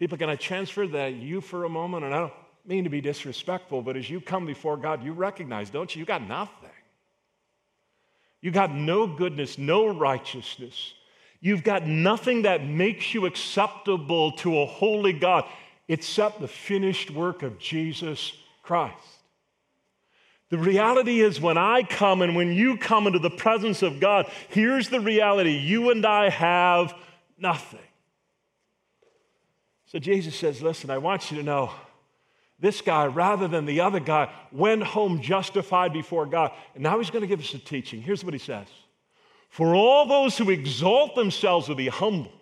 People, 0.00 0.16
can 0.16 0.30
I 0.30 0.36
transfer 0.36 0.86
that 0.86 1.12
you 1.12 1.42
for 1.42 1.64
a 1.64 1.68
moment? 1.68 2.06
And 2.06 2.14
I 2.14 2.20
don't 2.20 2.32
mean 2.64 2.84
to 2.84 2.90
be 2.90 3.02
disrespectful, 3.02 3.82
but 3.82 3.98
as 3.98 4.08
you 4.08 4.18
come 4.18 4.46
before 4.46 4.78
God, 4.78 5.04
you 5.04 5.12
recognize, 5.12 5.68
don't 5.68 5.94
you? 5.94 6.00
You 6.00 6.06
got 6.06 6.26
nothing. 6.26 6.70
You 8.40 8.50
got 8.50 8.74
no 8.74 9.06
goodness, 9.06 9.58
no 9.58 9.88
righteousness. 9.88 10.94
You've 11.42 11.62
got 11.62 11.86
nothing 11.86 12.42
that 12.42 12.64
makes 12.64 13.12
you 13.12 13.26
acceptable 13.26 14.32
to 14.38 14.60
a 14.60 14.66
holy 14.66 15.12
God 15.12 15.44
except 15.86 16.40
the 16.40 16.48
finished 16.48 17.10
work 17.10 17.42
of 17.42 17.58
Jesus 17.58 18.32
Christ. 18.62 18.96
The 20.48 20.56
reality 20.56 21.20
is, 21.20 21.42
when 21.42 21.58
I 21.58 21.82
come 21.82 22.22
and 22.22 22.34
when 22.34 22.54
you 22.54 22.78
come 22.78 23.06
into 23.06 23.18
the 23.18 23.28
presence 23.28 23.82
of 23.82 24.00
God, 24.00 24.30
here's 24.48 24.88
the 24.88 25.00
reality 25.00 25.58
you 25.58 25.90
and 25.90 26.06
I 26.06 26.30
have 26.30 26.94
nothing. 27.36 27.80
So 29.90 29.98
Jesus 29.98 30.36
says, 30.36 30.62
Listen, 30.62 30.88
I 30.88 30.98
want 30.98 31.30
you 31.30 31.36
to 31.38 31.42
know 31.42 31.72
this 32.60 32.80
guy, 32.80 33.06
rather 33.06 33.48
than 33.48 33.64
the 33.64 33.80
other 33.80 33.98
guy, 33.98 34.30
went 34.52 34.84
home 34.84 35.20
justified 35.20 35.92
before 35.92 36.26
God. 36.26 36.52
And 36.74 36.82
now 36.84 36.98
he's 36.98 37.10
going 37.10 37.22
to 37.22 37.26
give 37.26 37.40
us 37.40 37.52
a 37.54 37.58
teaching. 37.58 38.00
Here's 38.00 38.22
what 38.22 38.32
he 38.32 38.38
says 38.38 38.68
For 39.48 39.74
all 39.74 40.06
those 40.06 40.38
who 40.38 40.48
exalt 40.50 41.16
themselves 41.16 41.68
will 41.68 41.74
be 41.74 41.88
humbled, 41.88 42.38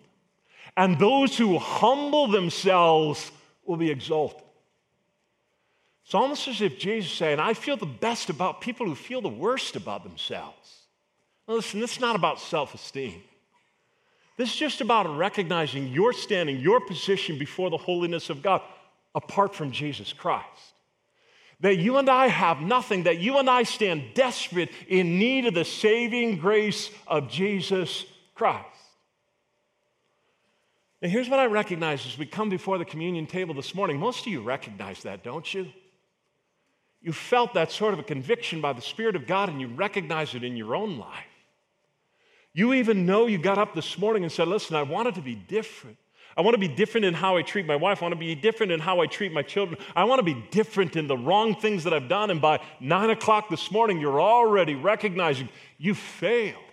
and 0.77 0.99
those 0.99 1.35
who 1.37 1.57
humble 1.57 2.27
themselves 2.27 3.31
will 3.65 3.77
be 3.77 3.89
exalted. 3.89 4.43
It's 6.05 6.13
almost 6.13 6.47
as 6.47 6.61
if 6.61 6.77
Jesus 6.77 7.11
is 7.11 7.17
saying, 7.17 7.39
I 7.39 7.55
feel 7.55 7.77
the 7.77 7.85
best 7.87 8.29
about 8.29 8.61
people 8.61 8.85
who 8.85 8.95
feel 8.95 9.21
the 9.21 9.29
worst 9.29 9.75
about 9.75 10.03
themselves. 10.03 10.85
Now, 11.47 11.55
listen, 11.55 11.79
this 11.79 11.93
is 11.93 11.99
not 11.99 12.15
about 12.15 12.39
self 12.39 12.75
esteem. 12.75 13.23
This 14.39 14.51
is 14.51 14.55
just 14.55 14.79
about 14.79 15.17
recognizing 15.17 15.89
your 15.89 16.13
standing, 16.13 16.61
your 16.61 16.79
position 16.79 17.37
before 17.37 17.69
the 17.69 17.75
holiness 17.75 18.29
of 18.29 18.41
God 18.41 18.61
apart 19.13 19.53
from 19.53 19.71
Jesus 19.71 20.13
Christ. 20.13 20.47
That 21.59 21.75
you 21.75 21.97
and 21.97 22.07
I 22.07 22.27
have 22.27 22.61
nothing, 22.61 23.03
that 23.03 23.19
you 23.19 23.37
and 23.37 23.49
I 23.49 23.63
stand 23.63 24.13
desperate 24.13 24.69
in 24.87 25.19
need 25.19 25.45
of 25.45 25.55
the 25.55 25.65
saving 25.65 26.37
grace 26.37 26.89
of 27.05 27.29
Jesus 27.29 28.05
Christ. 28.33 28.65
And 31.01 31.11
here's 31.11 31.27
what 31.27 31.41
I 31.41 31.47
recognize 31.47 32.05
as 32.05 32.17
we 32.17 32.25
come 32.25 32.47
before 32.47 32.77
the 32.77 32.85
communion 32.85 33.27
table 33.27 33.53
this 33.53 33.75
morning. 33.75 33.99
Most 33.99 34.21
of 34.21 34.27
you 34.27 34.41
recognize 34.41 35.03
that, 35.03 35.21
don't 35.21 35.53
you? 35.53 35.67
You 37.01 37.11
felt 37.11 37.55
that 37.55 37.73
sort 37.73 37.93
of 37.93 37.99
a 37.99 38.03
conviction 38.03 38.61
by 38.61 38.71
the 38.71 38.81
Spirit 38.81 39.17
of 39.17 39.27
God 39.27 39.49
and 39.49 39.59
you 39.59 39.67
recognize 39.67 40.33
it 40.33 40.45
in 40.45 40.55
your 40.55 40.77
own 40.77 40.97
life. 40.97 41.28
You 42.53 42.73
even 42.73 43.05
know 43.05 43.27
you 43.27 43.37
got 43.37 43.57
up 43.57 43.75
this 43.75 43.97
morning 43.97 44.23
and 44.23 44.31
said, 44.31 44.47
Listen, 44.47 44.75
I 44.75 44.83
want 44.83 45.07
it 45.07 45.15
to 45.15 45.21
be 45.21 45.35
different. 45.35 45.97
I 46.37 46.41
want 46.41 46.53
to 46.53 46.59
be 46.59 46.67
different 46.67 47.05
in 47.05 47.13
how 47.13 47.37
I 47.37 47.41
treat 47.41 47.65
my 47.65 47.75
wife. 47.75 48.01
I 48.01 48.05
want 48.05 48.13
to 48.13 48.19
be 48.19 48.33
different 48.35 48.71
in 48.71 48.79
how 48.79 49.01
I 49.01 49.07
treat 49.07 49.33
my 49.33 49.41
children. 49.41 49.77
I 49.95 50.05
want 50.05 50.19
to 50.19 50.23
be 50.23 50.45
different 50.51 50.95
in 50.95 51.07
the 51.07 51.17
wrong 51.17 51.55
things 51.55 51.83
that 51.83 51.93
I've 51.93 52.07
done. 52.07 52.29
And 52.29 52.41
by 52.41 52.61
nine 52.79 53.09
o'clock 53.09 53.49
this 53.49 53.71
morning, 53.71 53.99
you're 53.99 54.21
already 54.21 54.75
recognizing 54.75 55.49
you 55.77 55.93
failed. 55.93 56.63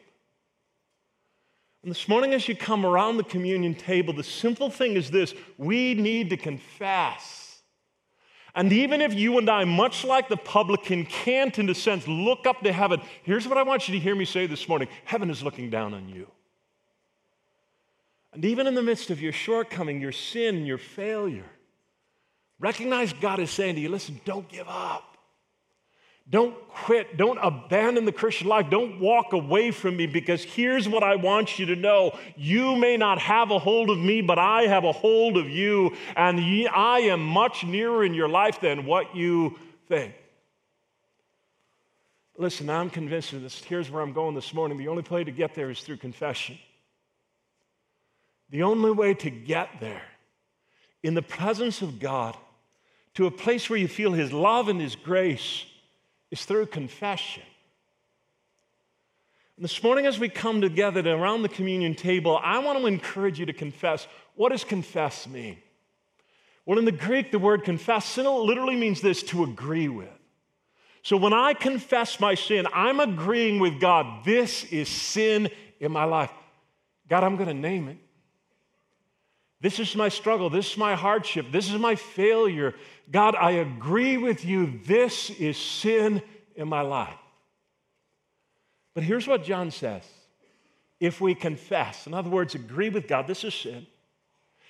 And 1.82 1.90
this 1.90 2.08
morning, 2.08 2.34
as 2.34 2.48
you 2.48 2.56
come 2.56 2.84
around 2.84 3.16
the 3.16 3.24
communion 3.24 3.74
table, 3.74 4.12
the 4.12 4.24
simple 4.24 4.70
thing 4.70 4.94
is 4.94 5.10
this 5.10 5.34
we 5.56 5.94
need 5.94 6.30
to 6.30 6.36
confess 6.36 7.45
and 8.56 8.72
even 8.72 9.02
if 9.02 9.12
you 9.12 9.36
and 9.36 9.50
I, 9.50 9.64
much 9.64 10.02
like 10.02 10.30
the 10.30 10.36
publican, 10.38 11.04
can't, 11.04 11.56
in 11.58 11.68
a 11.68 11.74
sense, 11.74 12.08
look 12.08 12.46
up 12.46 12.62
to 12.62 12.72
heaven, 12.72 13.02
here's 13.22 13.46
what 13.46 13.58
I 13.58 13.62
want 13.62 13.86
you 13.86 13.92
to 13.92 14.00
hear 14.00 14.16
me 14.16 14.24
say 14.24 14.46
this 14.46 14.66
morning 14.66 14.88
heaven 15.04 15.28
is 15.28 15.42
looking 15.42 15.68
down 15.68 15.92
on 15.92 16.08
you. 16.08 16.26
And 18.32 18.44
even 18.46 18.66
in 18.66 18.74
the 18.74 18.82
midst 18.82 19.10
of 19.10 19.20
your 19.20 19.32
shortcoming, 19.32 20.00
your 20.00 20.12
sin, 20.12 20.64
your 20.64 20.78
failure, 20.78 21.44
recognize 22.58 23.12
God 23.12 23.40
is 23.40 23.50
saying 23.50 23.74
to 23.74 23.80
you, 23.80 23.90
listen, 23.90 24.20
don't 24.24 24.48
give 24.48 24.68
up. 24.68 25.15
Don't 26.28 26.56
quit. 26.68 27.16
Don't 27.16 27.38
abandon 27.38 28.04
the 28.04 28.12
Christian 28.12 28.48
life. 28.48 28.68
Don't 28.68 28.98
walk 28.98 29.32
away 29.32 29.70
from 29.70 29.96
me 29.96 30.06
because 30.06 30.42
here's 30.42 30.88
what 30.88 31.04
I 31.04 31.14
want 31.14 31.58
you 31.58 31.66
to 31.66 31.76
know. 31.76 32.18
You 32.36 32.74
may 32.74 32.96
not 32.96 33.20
have 33.20 33.52
a 33.52 33.60
hold 33.60 33.90
of 33.90 33.98
me, 33.98 34.22
but 34.22 34.38
I 34.38 34.62
have 34.62 34.82
a 34.82 34.92
hold 34.92 35.36
of 35.36 35.48
you, 35.48 35.96
and 36.16 36.40
I 36.68 37.00
am 37.00 37.24
much 37.24 37.64
nearer 37.64 38.04
in 38.04 38.12
your 38.12 38.28
life 38.28 38.60
than 38.60 38.86
what 38.86 39.14
you 39.14 39.56
think. 39.88 40.14
Listen, 42.36 42.68
I'm 42.68 42.90
convinced 42.90 43.32
of 43.32 43.42
this. 43.42 43.62
Here's 43.62 43.88
where 43.88 44.02
I'm 44.02 44.12
going 44.12 44.34
this 44.34 44.52
morning. 44.52 44.78
The 44.78 44.88
only 44.88 45.04
way 45.08 45.22
to 45.22 45.30
get 45.30 45.54
there 45.54 45.70
is 45.70 45.80
through 45.80 45.98
confession. 45.98 46.58
The 48.50 48.64
only 48.64 48.90
way 48.90 49.14
to 49.14 49.30
get 49.30 49.68
there 49.80 50.02
in 51.04 51.14
the 51.14 51.22
presence 51.22 51.82
of 51.82 52.00
God 52.00 52.36
to 53.14 53.26
a 53.26 53.30
place 53.30 53.70
where 53.70 53.78
you 53.78 53.88
feel 53.88 54.12
His 54.12 54.32
love 54.32 54.68
and 54.68 54.80
His 54.80 54.96
grace 54.96 55.64
is 56.30 56.44
through 56.44 56.66
confession. 56.66 57.42
This 59.58 59.82
morning, 59.82 60.04
as 60.04 60.18
we 60.18 60.28
come 60.28 60.60
together 60.60 61.00
around 61.10 61.42
the 61.42 61.48
communion 61.48 61.94
table, 61.94 62.38
I 62.42 62.58
want 62.58 62.78
to 62.78 62.86
encourage 62.86 63.40
you 63.40 63.46
to 63.46 63.54
confess. 63.54 64.06
What 64.34 64.52
does 64.52 64.64
confess 64.64 65.26
mean? 65.26 65.56
Well, 66.66 66.78
in 66.78 66.84
the 66.84 66.92
Greek, 66.92 67.30
the 67.30 67.38
word 67.38 67.64
confess 67.64 68.18
literally 68.18 68.76
means 68.76 69.00
this 69.00 69.22
to 69.24 69.44
agree 69.44 69.88
with. 69.88 70.10
So 71.02 71.16
when 71.16 71.32
I 71.32 71.54
confess 71.54 72.20
my 72.20 72.34
sin, 72.34 72.66
I'm 72.74 73.00
agreeing 73.00 73.60
with 73.60 73.80
God. 73.80 74.24
This 74.24 74.64
is 74.64 74.88
sin 74.88 75.48
in 75.80 75.92
my 75.92 76.04
life. 76.04 76.32
God, 77.08 77.22
I'm 77.22 77.36
going 77.36 77.48
to 77.48 77.54
name 77.54 77.88
it. 77.88 77.98
This 79.60 79.78
is 79.78 79.96
my 79.96 80.08
struggle. 80.08 80.50
This 80.50 80.72
is 80.72 80.76
my 80.76 80.94
hardship. 80.94 81.46
This 81.50 81.70
is 81.70 81.78
my 81.78 81.94
failure. 81.94 82.74
God, 83.10 83.34
I 83.34 83.52
agree 83.52 84.16
with 84.16 84.44
you. 84.44 84.80
This 84.84 85.30
is 85.30 85.56
sin 85.56 86.22
in 86.54 86.68
my 86.68 86.82
life. 86.82 87.18
But 88.94 89.04
here's 89.04 89.26
what 89.26 89.44
John 89.44 89.70
says 89.70 90.04
if 91.00 91.20
we 91.20 91.34
confess, 91.34 92.06
in 92.06 92.14
other 92.14 92.30
words, 92.30 92.54
agree 92.54 92.88
with 92.88 93.06
God, 93.06 93.26
this 93.26 93.44
is 93.44 93.54
sin. 93.54 93.86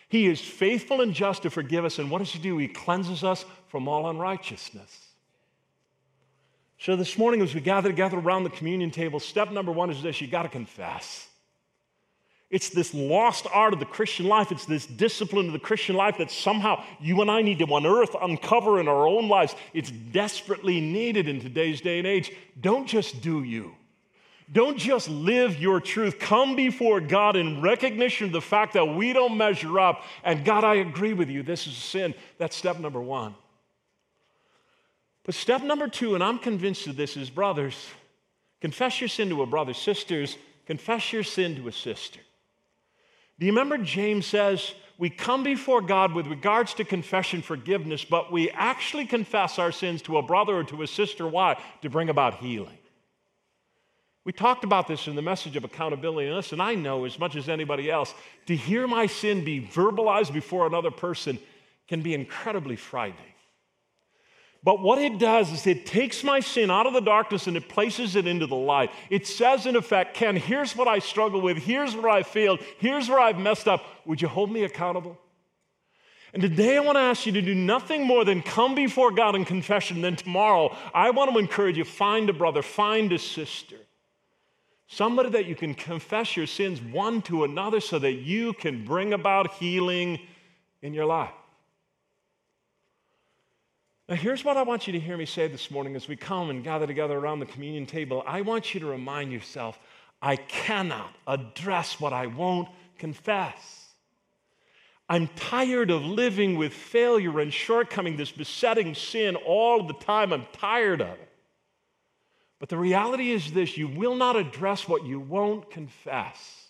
He 0.08 0.26
is 0.26 0.40
faithful 0.40 1.00
and 1.00 1.12
just 1.12 1.42
to 1.42 1.50
forgive 1.50 1.84
us. 1.84 1.98
And 1.98 2.10
what 2.10 2.18
does 2.18 2.30
He 2.30 2.38
do? 2.38 2.58
He 2.58 2.68
cleanses 2.68 3.24
us 3.24 3.44
from 3.68 3.88
all 3.88 4.08
unrighteousness. 4.08 5.06
So 6.78 6.94
this 6.94 7.16
morning, 7.16 7.40
as 7.40 7.54
we 7.54 7.60
gather 7.60 7.88
together 7.88 8.18
around 8.18 8.44
the 8.44 8.50
communion 8.50 8.90
table, 8.90 9.18
step 9.18 9.50
number 9.50 9.72
one 9.72 9.90
is 9.90 10.02
this 10.02 10.20
you 10.20 10.28
got 10.28 10.42
to 10.42 10.48
confess. 10.48 11.28
It's 12.48 12.68
this 12.68 12.94
lost 12.94 13.46
art 13.52 13.72
of 13.72 13.80
the 13.80 13.86
Christian 13.86 14.26
life. 14.26 14.52
It's 14.52 14.66
this 14.66 14.86
discipline 14.86 15.46
of 15.46 15.52
the 15.52 15.58
Christian 15.58 15.96
life 15.96 16.18
that 16.18 16.30
somehow 16.30 16.84
you 17.00 17.20
and 17.20 17.30
I 17.30 17.42
need 17.42 17.58
to 17.58 17.74
unearth, 17.74 18.14
uncover 18.20 18.78
in 18.78 18.86
our 18.86 19.06
own 19.06 19.28
lives. 19.28 19.56
It's 19.74 19.90
desperately 19.90 20.80
needed 20.80 21.26
in 21.26 21.40
today's 21.40 21.80
day 21.80 21.98
and 21.98 22.06
age. 22.06 22.32
Don't 22.60 22.86
just 22.86 23.20
do 23.20 23.42
you. 23.42 23.74
Don't 24.52 24.78
just 24.78 25.08
live 25.08 25.58
your 25.58 25.80
truth. 25.80 26.20
Come 26.20 26.54
before 26.54 27.00
God 27.00 27.34
in 27.34 27.60
recognition 27.60 28.26
of 28.26 28.32
the 28.32 28.40
fact 28.40 28.74
that 28.74 28.84
we 28.84 29.12
don't 29.12 29.36
measure 29.36 29.80
up. 29.80 30.04
And 30.22 30.44
God, 30.44 30.62
I 30.62 30.76
agree 30.76 31.14
with 31.14 31.28
you. 31.28 31.42
This 31.42 31.66
is 31.66 31.76
a 31.76 31.80
sin. 31.80 32.14
That's 32.38 32.54
step 32.54 32.78
number 32.78 33.00
one. 33.00 33.34
But 35.24 35.34
step 35.34 35.64
number 35.64 35.88
two, 35.88 36.14
and 36.14 36.22
I'm 36.22 36.38
convinced 36.38 36.86
of 36.86 36.96
this, 36.96 37.16
is 37.16 37.28
brothers, 37.28 37.88
confess 38.60 39.00
your 39.00 39.08
sin 39.08 39.30
to 39.30 39.42
a 39.42 39.46
brother. 39.46 39.74
Sisters, 39.74 40.38
confess 40.64 41.12
your 41.12 41.24
sin 41.24 41.56
to 41.56 41.66
a 41.66 41.72
sister. 41.72 42.20
Do 43.38 43.46
you 43.46 43.52
remember 43.52 43.78
James 43.78 44.26
says, 44.26 44.74
we 44.98 45.10
come 45.10 45.42
before 45.42 45.82
God 45.82 46.14
with 46.14 46.26
regards 46.26 46.72
to 46.74 46.84
confession, 46.84 47.42
forgiveness, 47.42 48.04
but 48.04 48.32
we 48.32 48.50
actually 48.50 49.04
confess 49.04 49.58
our 49.58 49.70
sins 49.70 50.00
to 50.02 50.16
a 50.16 50.22
brother 50.22 50.56
or 50.56 50.64
to 50.64 50.82
a 50.82 50.86
sister. 50.86 51.26
Why? 51.26 51.60
To 51.82 51.90
bring 51.90 52.08
about 52.08 52.36
healing. 52.36 52.78
We 54.24 54.32
talked 54.32 54.64
about 54.64 54.88
this 54.88 55.06
in 55.06 55.14
the 55.14 55.22
message 55.22 55.54
of 55.56 55.64
accountability. 55.64 56.28
And 56.28 56.36
listen, 56.36 56.60
I 56.60 56.74
know 56.74 57.04
as 57.04 57.18
much 57.18 57.36
as 57.36 57.48
anybody 57.48 57.90
else, 57.90 58.12
to 58.46 58.56
hear 58.56 58.88
my 58.88 59.06
sin 59.06 59.44
be 59.44 59.60
verbalized 59.60 60.32
before 60.32 60.66
another 60.66 60.90
person 60.90 61.38
can 61.86 62.00
be 62.00 62.14
incredibly 62.14 62.74
frightening. 62.74 63.35
But 64.62 64.82
what 64.82 64.98
it 64.98 65.18
does 65.18 65.52
is 65.52 65.66
it 65.66 65.86
takes 65.86 66.24
my 66.24 66.40
sin 66.40 66.70
out 66.70 66.86
of 66.86 66.92
the 66.92 67.00
darkness 67.00 67.46
and 67.46 67.56
it 67.56 67.68
places 67.68 68.16
it 68.16 68.26
into 68.26 68.46
the 68.46 68.56
light. 68.56 68.90
It 69.10 69.26
says, 69.26 69.64
in 69.64 69.76
effect, 69.76 70.14
Ken, 70.14 70.36
here's 70.36 70.74
what 70.74 70.88
I 70.88 70.98
struggle 70.98 71.40
with, 71.40 71.58
here's 71.58 71.94
where 71.94 72.10
I 72.10 72.22
failed, 72.22 72.60
here's 72.78 73.08
where 73.08 73.20
I've 73.20 73.38
messed 73.38 73.68
up. 73.68 73.84
Would 74.06 74.20
you 74.20 74.28
hold 74.28 74.50
me 74.50 74.64
accountable? 74.64 75.18
And 76.32 76.42
today 76.42 76.76
I 76.76 76.80
want 76.80 76.96
to 76.96 77.00
ask 77.00 77.24
you 77.24 77.32
to 77.32 77.42
do 77.42 77.54
nothing 77.54 78.04
more 78.04 78.24
than 78.24 78.42
come 78.42 78.74
before 78.74 79.10
God 79.10 79.34
in 79.34 79.44
confession. 79.44 80.02
Then 80.02 80.16
tomorrow, 80.16 80.76
I 80.92 81.10
want 81.10 81.32
to 81.32 81.38
encourage 81.38 81.78
you 81.78 81.84
find 81.84 82.28
a 82.28 82.32
brother, 82.32 82.60
find 82.60 83.12
a 83.12 83.18
sister. 83.18 83.76
Somebody 84.88 85.30
that 85.30 85.46
you 85.46 85.54
can 85.54 85.74
confess 85.74 86.36
your 86.36 86.46
sins 86.46 86.80
one 86.80 87.22
to 87.22 87.44
another 87.44 87.80
so 87.80 87.98
that 87.98 88.12
you 88.12 88.52
can 88.52 88.84
bring 88.84 89.12
about 89.12 89.54
healing 89.54 90.20
in 90.82 90.92
your 90.92 91.06
life. 91.06 91.32
Now, 94.08 94.14
here's 94.14 94.44
what 94.44 94.56
I 94.56 94.62
want 94.62 94.86
you 94.86 94.92
to 94.92 95.00
hear 95.00 95.16
me 95.16 95.26
say 95.26 95.48
this 95.48 95.68
morning 95.68 95.96
as 95.96 96.06
we 96.06 96.14
come 96.14 96.50
and 96.50 96.62
gather 96.62 96.86
together 96.86 97.18
around 97.18 97.40
the 97.40 97.46
communion 97.46 97.86
table. 97.86 98.22
I 98.24 98.42
want 98.42 98.72
you 98.72 98.78
to 98.80 98.86
remind 98.86 99.32
yourself 99.32 99.78
I 100.22 100.36
cannot 100.36 101.12
address 101.26 102.00
what 102.00 102.12
I 102.12 102.26
won't 102.26 102.68
confess. 102.98 103.84
I'm 105.08 105.28
tired 105.34 105.90
of 105.90 106.04
living 106.04 106.56
with 106.56 106.72
failure 106.72 107.40
and 107.40 107.52
shortcoming, 107.52 108.16
this 108.16 108.30
besetting 108.30 108.94
sin 108.94 109.34
all 109.34 109.84
the 109.86 109.94
time. 109.94 110.32
I'm 110.32 110.46
tired 110.52 111.00
of 111.00 111.08
it. 111.08 111.32
But 112.60 112.68
the 112.68 112.78
reality 112.78 113.32
is 113.32 113.52
this 113.52 113.76
you 113.76 113.88
will 113.88 114.14
not 114.14 114.36
address 114.36 114.88
what 114.88 115.04
you 115.04 115.18
won't 115.18 115.70
confess. 115.70 116.65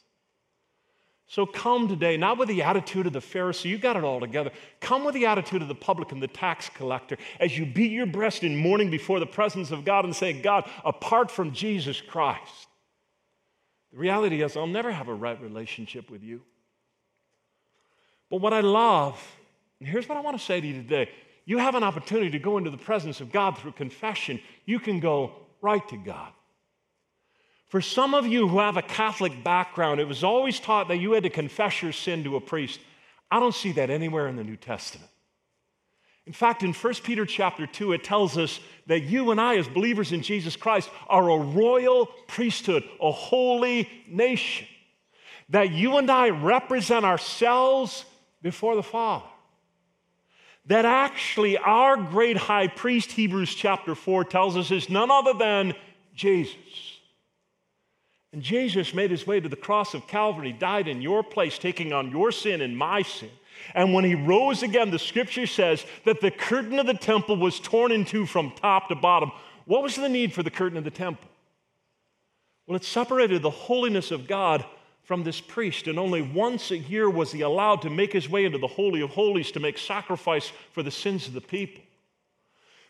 So 1.28 1.44
come 1.44 1.88
today, 1.88 2.16
not 2.16 2.38
with 2.38 2.48
the 2.48 2.62
attitude 2.62 3.06
of 3.06 3.12
the 3.12 3.18
Pharisee, 3.18 3.64
you 3.64 3.78
got 3.78 3.96
it 3.96 4.04
all 4.04 4.20
together. 4.20 4.52
Come 4.80 5.04
with 5.04 5.14
the 5.14 5.26
attitude 5.26 5.60
of 5.60 5.66
the 5.66 5.74
publican, 5.74 6.20
the 6.20 6.28
tax 6.28 6.68
collector, 6.68 7.18
as 7.40 7.58
you 7.58 7.66
beat 7.66 7.90
your 7.90 8.06
breast 8.06 8.44
in 8.44 8.56
mourning 8.56 8.90
before 8.90 9.18
the 9.18 9.26
presence 9.26 9.72
of 9.72 9.84
God 9.84 10.04
and 10.04 10.14
say, 10.14 10.32
God, 10.32 10.70
apart 10.84 11.30
from 11.30 11.52
Jesus 11.52 12.00
Christ, 12.00 12.68
the 13.90 13.98
reality 13.98 14.42
is 14.42 14.56
I'll 14.56 14.68
never 14.68 14.92
have 14.92 15.08
a 15.08 15.14
right 15.14 15.40
relationship 15.40 16.10
with 16.10 16.22
you. 16.22 16.42
But 18.30 18.40
what 18.40 18.52
I 18.52 18.60
love, 18.60 19.20
and 19.80 19.88
here's 19.88 20.08
what 20.08 20.18
I 20.18 20.20
want 20.20 20.38
to 20.38 20.44
say 20.44 20.60
to 20.60 20.66
you 20.66 20.74
today 20.74 21.10
you 21.44 21.58
have 21.58 21.76
an 21.76 21.84
opportunity 21.84 22.30
to 22.30 22.38
go 22.40 22.58
into 22.58 22.70
the 22.70 22.76
presence 22.76 23.20
of 23.20 23.32
God 23.32 23.56
through 23.56 23.72
confession. 23.72 24.40
You 24.64 24.80
can 24.80 25.00
go 25.00 25.32
right 25.60 25.86
to 25.88 25.96
God. 25.96 26.32
For 27.76 27.82
some 27.82 28.14
of 28.14 28.26
you 28.26 28.48
who 28.48 28.60
have 28.60 28.78
a 28.78 28.82
Catholic 28.82 29.44
background, 29.44 30.00
it 30.00 30.08
was 30.08 30.24
always 30.24 30.58
taught 30.58 30.88
that 30.88 30.96
you 30.96 31.12
had 31.12 31.24
to 31.24 31.28
confess 31.28 31.82
your 31.82 31.92
sin 31.92 32.24
to 32.24 32.36
a 32.36 32.40
priest. 32.40 32.80
I 33.30 33.38
don't 33.38 33.54
see 33.54 33.72
that 33.72 33.90
anywhere 33.90 34.28
in 34.28 34.36
the 34.36 34.44
New 34.44 34.56
Testament. 34.56 35.10
In 36.24 36.32
fact, 36.32 36.62
in 36.62 36.72
1 36.72 36.94
Peter 37.04 37.26
chapter 37.26 37.66
2, 37.66 37.92
it 37.92 38.02
tells 38.02 38.38
us 38.38 38.60
that 38.86 39.00
you 39.00 39.30
and 39.30 39.38
I, 39.38 39.58
as 39.58 39.68
believers 39.68 40.12
in 40.12 40.22
Jesus 40.22 40.56
Christ, 40.56 40.88
are 41.06 41.28
a 41.28 41.36
royal 41.36 42.06
priesthood, 42.28 42.82
a 42.98 43.12
holy 43.12 43.90
nation. 44.08 44.66
That 45.50 45.70
you 45.70 45.98
and 45.98 46.10
I 46.10 46.30
represent 46.30 47.04
ourselves 47.04 48.06
before 48.40 48.74
the 48.74 48.82
Father. 48.82 49.26
That 50.64 50.86
actually 50.86 51.58
our 51.58 51.98
great 51.98 52.38
high 52.38 52.68
priest, 52.68 53.12
Hebrews 53.12 53.54
chapter 53.54 53.94
4 53.94 54.24
tells 54.24 54.56
us, 54.56 54.70
is 54.70 54.88
none 54.88 55.10
other 55.10 55.34
than 55.34 55.74
Jesus. 56.14 56.95
And 58.32 58.42
Jesus 58.42 58.92
made 58.92 59.10
his 59.10 59.26
way 59.26 59.40
to 59.40 59.48
the 59.48 59.56
cross 59.56 59.94
of 59.94 60.06
Calvary, 60.06 60.52
died 60.52 60.88
in 60.88 61.00
your 61.00 61.22
place, 61.22 61.58
taking 61.58 61.92
on 61.92 62.10
your 62.10 62.32
sin 62.32 62.60
and 62.60 62.76
my 62.76 63.02
sin. 63.02 63.30
And 63.74 63.94
when 63.94 64.04
he 64.04 64.14
rose 64.14 64.62
again, 64.62 64.90
the 64.90 64.98
scripture 64.98 65.46
says 65.46 65.84
that 66.04 66.20
the 66.20 66.30
curtain 66.30 66.78
of 66.78 66.86
the 66.86 66.94
temple 66.94 67.36
was 67.36 67.58
torn 67.58 67.92
in 67.92 68.04
two 68.04 68.26
from 68.26 68.50
top 68.50 68.88
to 68.88 68.94
bottom. 68.94 69.32
What 69.64 69.82
was 69.82 69.96
the 69.96 70.08
need 70.08 70.32
for 70.32 70.42
the 70.42 70.50
curtain 70.50 70.76
of 70.76 70.84
the 70.84 70.90
temple? 70.90 71.28
Well, 72.66 72.76
it 72.76 72.84
separated 72.84 73.42
the 73.42 73.50
holiness 73.50 74.10
of 74.10 74.26
God 74.26 74.64
from 75.04 75.22
this 75.22 75.40
priest, 75.40 75.86
and 75.86 75.98
only 75.98 76.20
once 76.20 76.72
a 76.72 76.78
year 76.78 77.08
was 77.08 77.30
he 77.30 77.42
allowed 77.42 77.82
to 77.82 77.90
make 77.90 78.12
his 78.12 78.28
way 78.28 78.44
into 78.44 78.58
the 78.58 78.66
Holy 78.66 79.00
of 79.02 79.10
Holies 79.10 79.52
to 79.52 79.60
make 79.60 79.78
sacrifice 79.78 80.52
for 80.72 80.82
the 80.82 80.90
sins 80.90 81.28
of 81.28 81.32
the 81.32 81.40
people. 81.40 81.82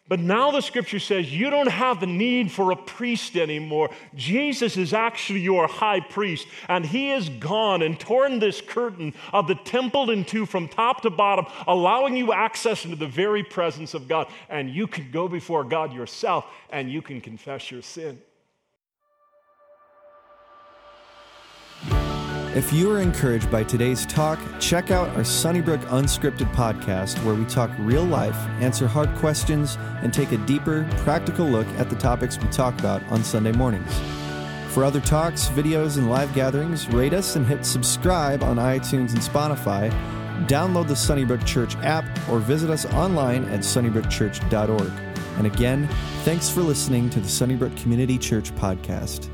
But 0.08 0.20
now 0.20 0.52
the 0.52 0.60
scripture 0.60 1.00
says 1.00 1.32
you 1.32 1.50
don't 1.50 1.70
have 1.70 1.98
the 1.98 2.06
need 2.06 2.52
for 2.52 2.70
a 2.70 2.76
priest 2.76 3.36
anymore. 3.36 3.90
Jesus 4.14 4.76
is 4.76 4.92
actually 4.92 5.40
your 5.40 5.66
high 5.66 5.98
priest, 5.98 6.46
and 6.68 6.86
he 6.86 7.08
has 7.08 7.28
gone 7.28 7.82
and 7.82 7.98
torn 7.98 8.38
this 8.38 8.60
curtain 8.60 9.14
of 9.32 9.48
the 9.48 9.56
temple 9.56 10.10
in 10.10 10.24
two 10.24 10.46
from 10.46 10.68
top 10.68 11.02
to 11.02 11.10
bottom, 11.10 11.46
allowing 11.66 12.16
you 12.16 12.32
access 12.32 12.84
into 12.84 12.96
the 12.96 13.08
very 13.08 13.42
presence 13.42 13.94
of 13.94 14.06
God. 14.06 14.28
And 14.48 14.70
you 14.70 14.86
can 14.86 15.10
go 15.10 15.26
before 15.26 15.64
God 15.64 15.92
yourself 15.92 16.46
and 16.70 16.90
you 16.90 17.02
can 17.02 17.20
confess 17.20 17.70
your 17.70 17.82
sin. 17.82 18.20
If 22.56 22.72
you 22.72 22.90
are 22.90 23.02
encouraged 23.02 23.50
by 23.50 23.64
today's 23.64 24.06
talk, 24.06 24.38
check 24.60 24.90
out 24.90 25.14
our 25.14 25.24
Sunnybrook 25.24 25.82
Unscripted 25.90 26.50
podcast, 26.54 27.22
where 27.22 27.34
we 27.34 27.44
talk 27.44 27.70
real 27.78 28.02
life, 28.02 28.34
answer 28.62 28.86
hard 28.86 29.14
questions, 29.16 29.76
and 30.00 30.10
take 30.10 30.32
a 30.32 30.38
deeper, 30.38 30.88
practical 31.00 31.46
look 31.46 31.66
at 31.76 31.90
the 31.90 31.96
topics 31.96 32.38
we 32.38 32.48
talk 32.48 32.72
about 32.78 33.02
on 33.10 33.22
Sunday 33.22 33.52
mornings. 33.52 33.92
For 34.70 34.84
other 34.84 35.02
talks, 35.02 35.48
videos, 35.48 35.98
and 35.98 36.08
live 36.08 36.32
gatherings, 36.32 36.88
rate 36.88 37.12
us 37.12 37.36
and 37.36 37.46
hit 37.46 37.66
subscribe 37.66 38.42
on 38.42 38.56
iTunes 38.56 39.12
and 39.12 39.20
Spotify. 39.20 39.90
Download 40.46 40.88
the 40.88 40.96
Sunnybrook 40.96 41.44
Church 41.44 41.76
app 41.82 42.06
or 42.26 42.38
visit 42.38 42.70
us 42.70 42.86
online 42.86 43.44
at 43.50 43.60
sunnybrookchurch.org. 43.60 44.92
And 45.36 45.46
again, 45.46 45.86
thanks 46.24 46.48
for 46.48 46.62
listening 46.62 47.10
to 47.10 47.20
the 47.20 47.28
Sunnybrook 47.28 47.76
Community 47.76 48.16
Church 48.16 48.50
podcast. 48.54 49.30